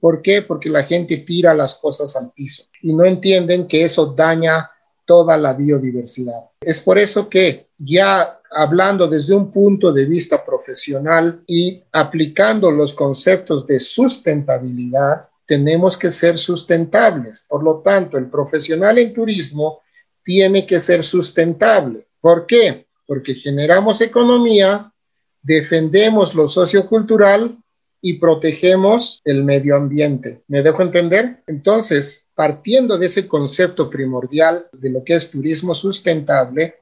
[0.00, 0.42] ¿Por qué?
[0.42, 4.70] Porque la gente tira las cosas al piso y no entienden que eso daña
[5.08, 6.50] toda la biodiversidad.
[6.60, 12.92] Es por eso que ya hablando desde un punto de vista profesional y aplicando los
[12.92, 17.46] conceptos de sustentabilidad, tenemos que ser sustentables.
[17.48, 19.80] Por lo tanto, el profesional en turismo
[20.22, 22.06] tiene que ser sustentable.
[22.20, 22.86] ¿Por qué?
[23.06, 24.92] Porque generamos economía,
[25.40, 27.56] defendemos lo sociocultural
[28.02, 30.42] y protegemos el medio ambiente.
[30.48, 31.42] ¿Me dejo entender?
[31.46, 36.76] Entonces, partiendo de ese concepto primordial de lo que es turismo sustentable,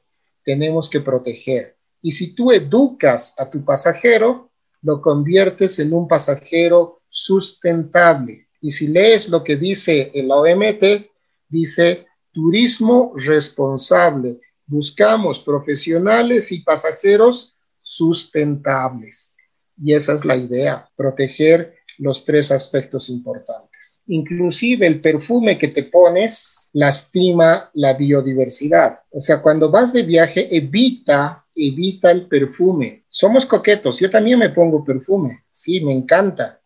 [0.44, 1.78] tenemos que proteger.
[2.02, 4.50] Y si tú educas a tu pasajero,
[4.82, 8.48] lo conviertes en un pasajero sustentable.
[8.60, 11.08] Y si lees lo que dice el OMT,
[11.48, 14.42] dice turismo responsable.
[14.66, 19.34] Buscamos profesionales y pasajeros sustentables.
[19.82, 23.65] Y esa es la idea, proteger los tres aspectos importantes.
[24.08, 29.00] Inclusive el perfume que te pones lastima la biodiversidad.
[29.10, 33.04] O sea, cuando vas de viaje, evita, evita el perfume.
[33.08, 36.60] Somos coquetos, yo también me pongo perfume, sí, me encanta,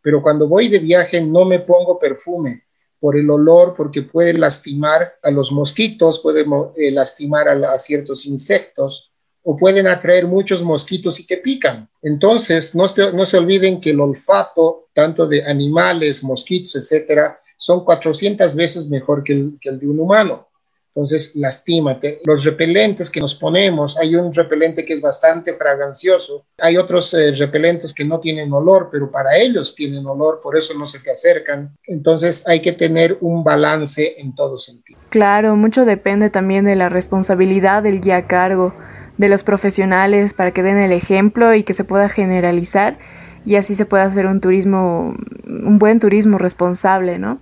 [0.00, 2.62] pero cuando voy de viaje no me pongo perfume
[3.00, 6.46] por el olor, porque puede lastimar a los mosquitos, puede
[6.76, 9.12] eh, lastimar a ciertos insectos
[9.48, 11.88] o pueden atraer muchos mosquitos y que pican.
[12.02, 18.56] Entonces, no, no se olviden que el olfato, tanto de animales, mosquitos, etcétera, son 400
[18.56, 20.48] veces mejor que el, que el de un humano.
[20.88, 22.20] Entonces, lastímate.
[22.24, 27.30] Los repelentes que nos ponemos, hay un repelente que es bastante fragancioso, hay otros eh,
[27.32, 31.12] repelentes que no tienen olor, pero para ellos tienen olor, por eso no se te
[31.12, 31.76] acercan.
[31.86, 34.98] Entonces, hay que tener un balance en todo sentido.
[35.10, 38.74] Claro, mucho depende también de la responsabilidad del guía a cargo
[39.18, 42.98] de los profesionales para que den el ejemplo y que se pueda generalizar
[43.44, 45.14] y así se pueda hacer un turismo,
[45.46, 47.38] un buen turismo responsable, ¿no?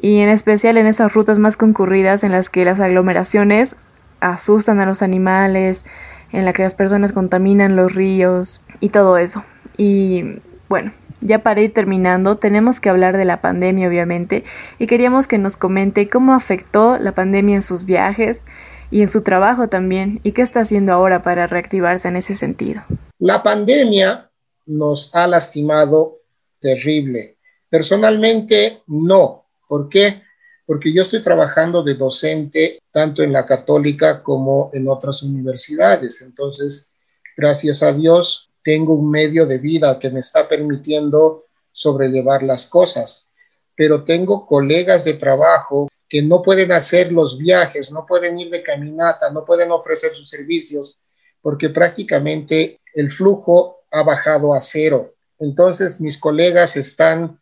[0.00, 3.76] Y en especial en esas rutas más concurridas en las que las aglomeraciones
[4.20, 5.84] asustan a los animales,
[6.32, 9.44] en las que las personas contaminan los ríos y todo eso.
[9.76, 10.24] Y
[10.68, 14.44] bueno, ya para ir terminando, tenemos que hablar de la pandemia, obviamente,
[14.78, 18.44] y queríamos que nos comente cómo afectó la pandemia en sus viajes,
[18.92, 20.20] y en su trabajo también.
[20.22, 22.82] ¿Y qué está haciendo ahora para reactivarse en ese sentido?
[23.18, 24.30] La pandemia
[24.66, 26.18] nos ha lastimado
[26.60, 27.38] terrible.
[27.68, 29.46] Personalmente, no.
[29.66, 30.22] ¿Por qué?
[30.66, 36.20] Porque yo estoy trabajando de docente tanto en la católica como en otras universidades.
[36.20, 36.92] Entonces,
[37.36, 43.30] gracias a Dios, tengo un medio de vida que me está permitiendo sobrellevar las cosas.
[43.74, 48.62] Pero tengo colegas de trabajo que no pueden hacer los viajes, no pueden ir de
[48.62, 50.98] caminata, no pueden ofrecer sus servicios,
[51.40, 55.14] porque prácticamente el flujo ha bajado a cero.
[55.38, 57.40] Entonces, mis colegas están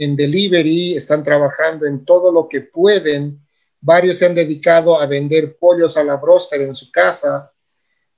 [0.00, 3.38] en delivery, están trabajando en todo lo que pueden.
[3.80, 7.52] Varios se han dedicado a vender pollos a la broster en su casa.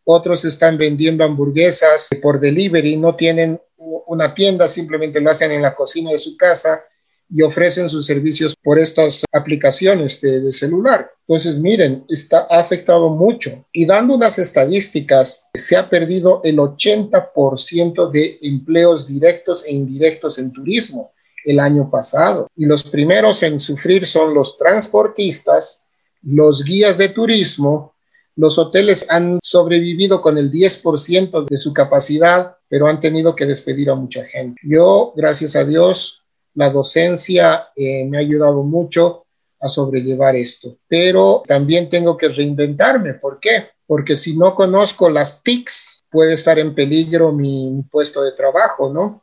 [0.05, 5.77] Otros están vendiendo hamburguesas por delivery, no tienen una tienda, simplemente lo hacen en la
[5.77, 6.87] cocina de su casa
[7.31, 11.11] y ofrecen sus servicios por estas aplicaciones de, celular.
[11.29, 13.65] Entonces, miren, está, ha afectado mucho.
[13.73, 20.53] Y dando unas estadísticas, se ha perdido el 80% de empleos directos e indirectos en
[20.53, 21.13] turismo
[21.45, 22.49] el año pasado.
[22.57, 25.87] Y los primeros en sufrir son los transportistas,
[26.23, 27.95] los guías de turismo,
[28.37, 33.91] los hoteles han sobrevivido con el 10% de su capacidad, pero han tenido que despedir
[33.91, 34.61] a mucha gente.
[34.65, 36.21] Yo, gracias a Dios,
[36.61, 39.25] la docencia eh, me ha ayudado mucho
[39.59, 43.15] a sobrellevar esto, pero también tengo que reinventarme.
[43.15, 43.69] ¿Por qué?
[43.87, 48.93] Porque si no conozco las TICs, puede estar en peligro mi, mi puesto de trabajo,
[48.93, 49.23] ¿no?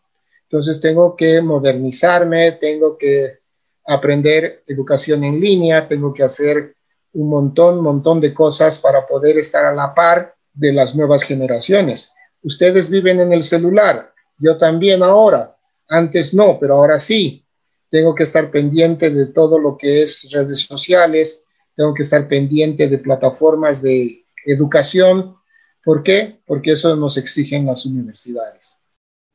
[0.49, 3.39] Entonces tengo que modernizarme, tengo que
[3.85, 6.75] aprender educación en línea, tengo que hacer
[7.13, 12.13] un montón, montón de cosas para poder estar a la par de las nuevas generaciones.
[12.41, 15.56] Ustedes viven en el celular, Yo también ahora.
[15.89, 17.43] Antes no, pero ahora sí.
[17.89, 22.89] Tengo que estar pendiente de todo lo que es redes sociales, tengo que estar pendiente
[22.89, 25.37] de plataformas de educación.
[25.83, 26.41] ¿Por qué?
[26.45, 28.77] Porque eso nos exigen las universidades.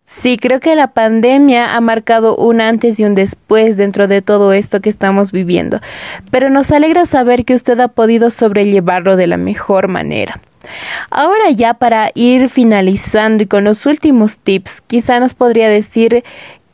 [0.04, 4.52] Sí, creo que la pandemia ha marcado un antes y un después dentro de todo
[4.52, 5.80] esto que estamos viviendo,
[6.30, 10.40] pero nos alegra saber que usted ha podido sobrellevarlo de la mejor manera.
[11.10, 16.24] Ahora ya para ir finalizando y con los últimos tips, quizá nos podría decir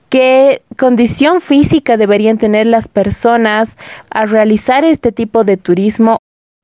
[0.08, 3.76] qué condición física deberían tener las personas
[4.10, 6.18] al realizar este tipo de turismo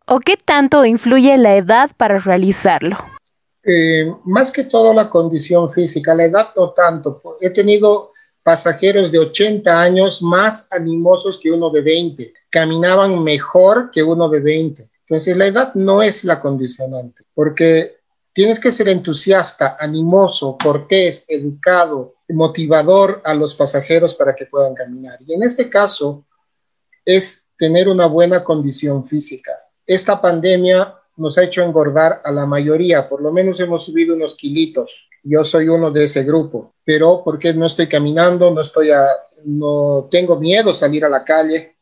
[0.06, 2.96] o qué tanto influye la edad para realizarlo.
[3.62, 7.22] Eh, más que todo la condición física, la edad no tanto.
[7.40, 8.12] He tenido
[8.42, 14.40] pasajeros de 80 años más animosos que uno de 20, caminaban mejor que uno de
[14.40, 14.90] 20.
[15.06, 17.96] Entonces la edad no es la condicionante, porque
[18.32, 25.18] tienes que ser entusiasta, animoso, cortés, educado, motivador a los pasajeros para que puedan caminar.
[25.26, 26.24] Y en este caso
[27.04, 29.52] es tener una buena condición física.
[29.86, 34.34] Esta pandemia nos ha hecho engordar a la mayoría, por lo menos hemos subido unos
[34.34, 35.08] kilitos.
[35.22, 39.06] Yo soy uno de ese grupo, pero porque no estoy caminando, no estoy a,
[39.44, 41.76] no tengo miedo salir a la calle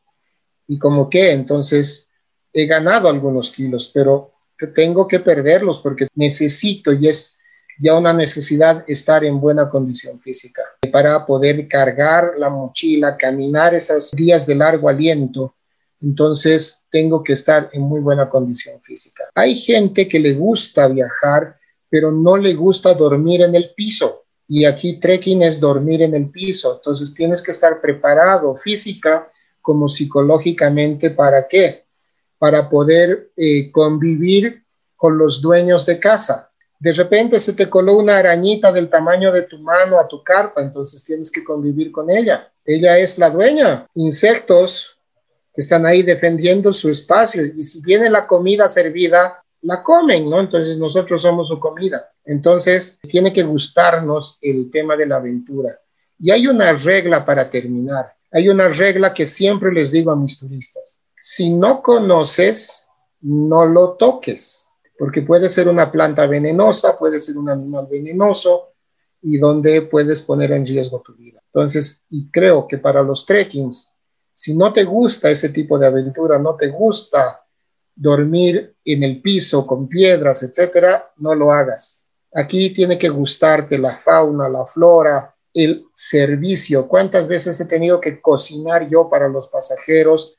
[0.67, 2.09] y como que entonces
[2.53, 4.31] he ganado algunos kilos, pero
[4.75, 7.39] tengo que perderlos porque necesito y es
[7.79, 14.11] ya una necesidad estar en buena condición física para poder cargar la mochila, caminar esos
[14.11, 15.55] días de largo aliento
[16.03, 19.23] entonces tengo que estar en muy buena condición física.
[19.33, 21.55] Hay gente que le gusta viajar,
[21.89, 24.25] pero no le gusta dormir en el piso.
[24.49, 26.75] Y aquí trekking es dormir en el piso.
[26.75, 29.31] Entonces tienes que estar preparado física
[29.61, 31.85] como psicológicamente para qué?
[32.43, 34.65] Para poder eh, convivir
[34.97, 36.51] con los dueños de casa.
[36.77, 40.61] De repente se te coló una arañita del tamaño de tu mano a tu carpa,
[40.61, 42.51] entonces tienes que convivir con ella.
[42.65, 43.87] Ella es la dueña.
[43.93, 44.99] Insectos,
[45.55, 50.41] que están ahí defendiendo su espacio y si viene la comida servida, la comen, ¿no?
[50.41, 52.11] Entonces nosotros somos su comida.
[52.25, 55.79] Entonces tiene que gustarnos el tema de la aventura.
[56.19, 58.13] Y hay una regla para terminar.
[58.33, 60.99] Hay una regla que siempre les digo a mis turistas.
[61.25, 62.89] Si no conoces,
[63.21, 64.67] no lo toques,
[64.99, 68.73] porque puede ser una planta venenosa, puede ser un animal venenoso
[69.21, 71.41] y donde puedes poner en riesgo tu vida.
[71.45, 73.95] Entonces, y creo que para los trekkings,
[74.33, 77.41] si no te gusta ese tipo de aventura, no te gusta
[77.95, 82.05] dormir en el piso con piedras, etcétera, no lo hagas.
[82.33, 86.85] Aquí tiene que gustarte la fauna, la flora, el servicio.
[86.85, 90.37] ¿Cuántas veces he tenido que cocinar yo para los pasajeros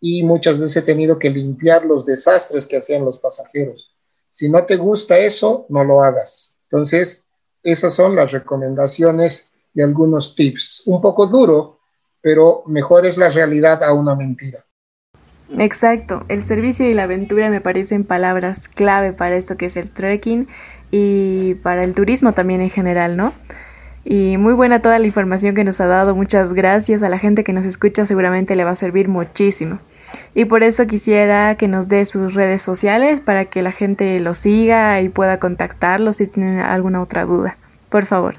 [0.00, 3.94] y muchas veces he tenido que limpiar los desastres que hacían los pasajeros?
[4.30, 6.58] Si no te gusta eso, no lo hagas.
[6.64, 7.28] Entonces,
[7.62, 10.82] esas son las recomendaciones y algunos tips.
[10.86, 11.80] Un poco duro,
[12.20, 14.64] pero mejor es la realidad a una mentira.
[15.58, 19.92] Exacto, el servicio y la aventura me parecen palabras clave para esto que es el
[19.92, 20.48] trekking
[20.90, 23.32] y para el turismo también en general, ¿no?
[24.08, 27.42] Y muy buena toda la información que nos ha dado, muchas gracias a la gente
[27.42, 29.80] que nos escucha, seguramente le va a servir muchísimo.
[30.32, 34.32] Y por eso quisiera que nos dé sus redes sociales para que la gente lo
[34.34, 37.58] siga y pueda contactarlo si tienen alguna otra duda.
[37.88, 38.36] Por favor.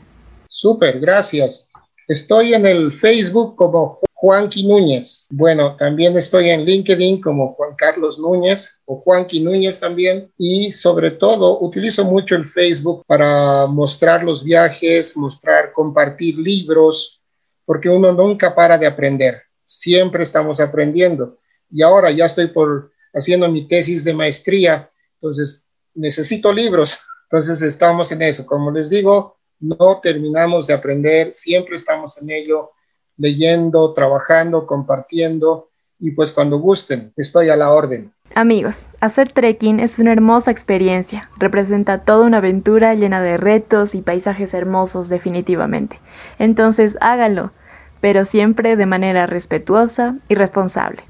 [0.47, 1.66] Súper, gracias.
[2.07, 5.27] Estoy en el Facebook como Juanqui Núñez.
[5.29, 10.31] Bueno, también estoy en LinkedIn como Juan Carlos Núñez o Juanqui Núñez también.
[10.37, 17.21] Y sobre todo utilizo mucho el Facebook para mostrar los viajes, mostrar, compartir libros,
[17.65, 19.41] porque uno nunca para de aprender.
[19.65, 21.39] Siempre estamos aprendiendo.
[21.69, 26.99] Y ahora ya estoy por haciendo mi tesis de maestría, entonces necesito libros.
[27.23, 28.45] Entonces estamos en eso.
[28.45, 32.71] Como les digo, no terminamos de aprender, siempre estamos en ello,
[33.17, 38.13] leyendo, trabajando, compartiendo y pues cuando gusten, estoy a la orden.
[38.35, 44.01] Amigos, hacer trekking es una hermosa experiencia, representa toda una aventura llena de retos y
[44.01, 45.99] paisajes hermosos definitivamente.
[46.37, 47.51] Entonces háganlo,
[47.99, 51.03] pero siempre de manera respetuosa y responsable.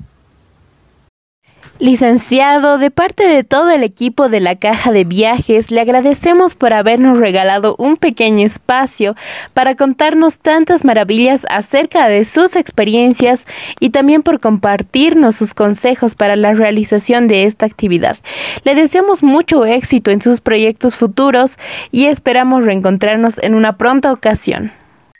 [1.80, 6.74] Licenciado, de parte de todo el equipo de la Caja de Viajes, le agradecemos por
[6.74, 9.16] habernos regalado un pequeño espacio
[9.54, 13.46] para contarnos tantas maravillas acerca de sus experiencias
[13.80, 18.18] y también por compartirnos sus consejos para la realización de esta actividad.
[18.64, 21.60] Le deseamos mucho éxito en sus proyectos futuros
[21.92, 24.72] y esperamos reencontrarnos en una pronta ocasión.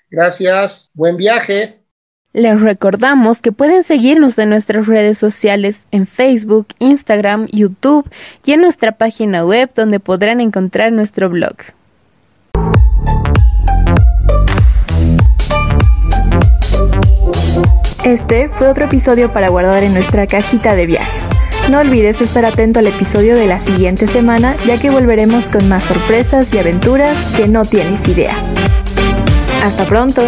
[0.10, 1.78] Gracias, buen viaje.
[2.34, 8.10] Les recordamos que pueden seguirnos en nuestras redes sociales en Facebook, Instagram, YouTube
[8.46, 11.56] y en nuestra página web donde podrán encontrar nuestro blog.
[18.04, 21.24] Este fue otro episodio para guardar en nuestra cajita de viajes.
[21.72, 25.86] No olvides estar atento al episodio de la siguiente semana ya que volveremos con más
[25.86, 28.36] sorpresas y aventuras que no tienes idea.
[29.64, 30.22] Hasta pronto.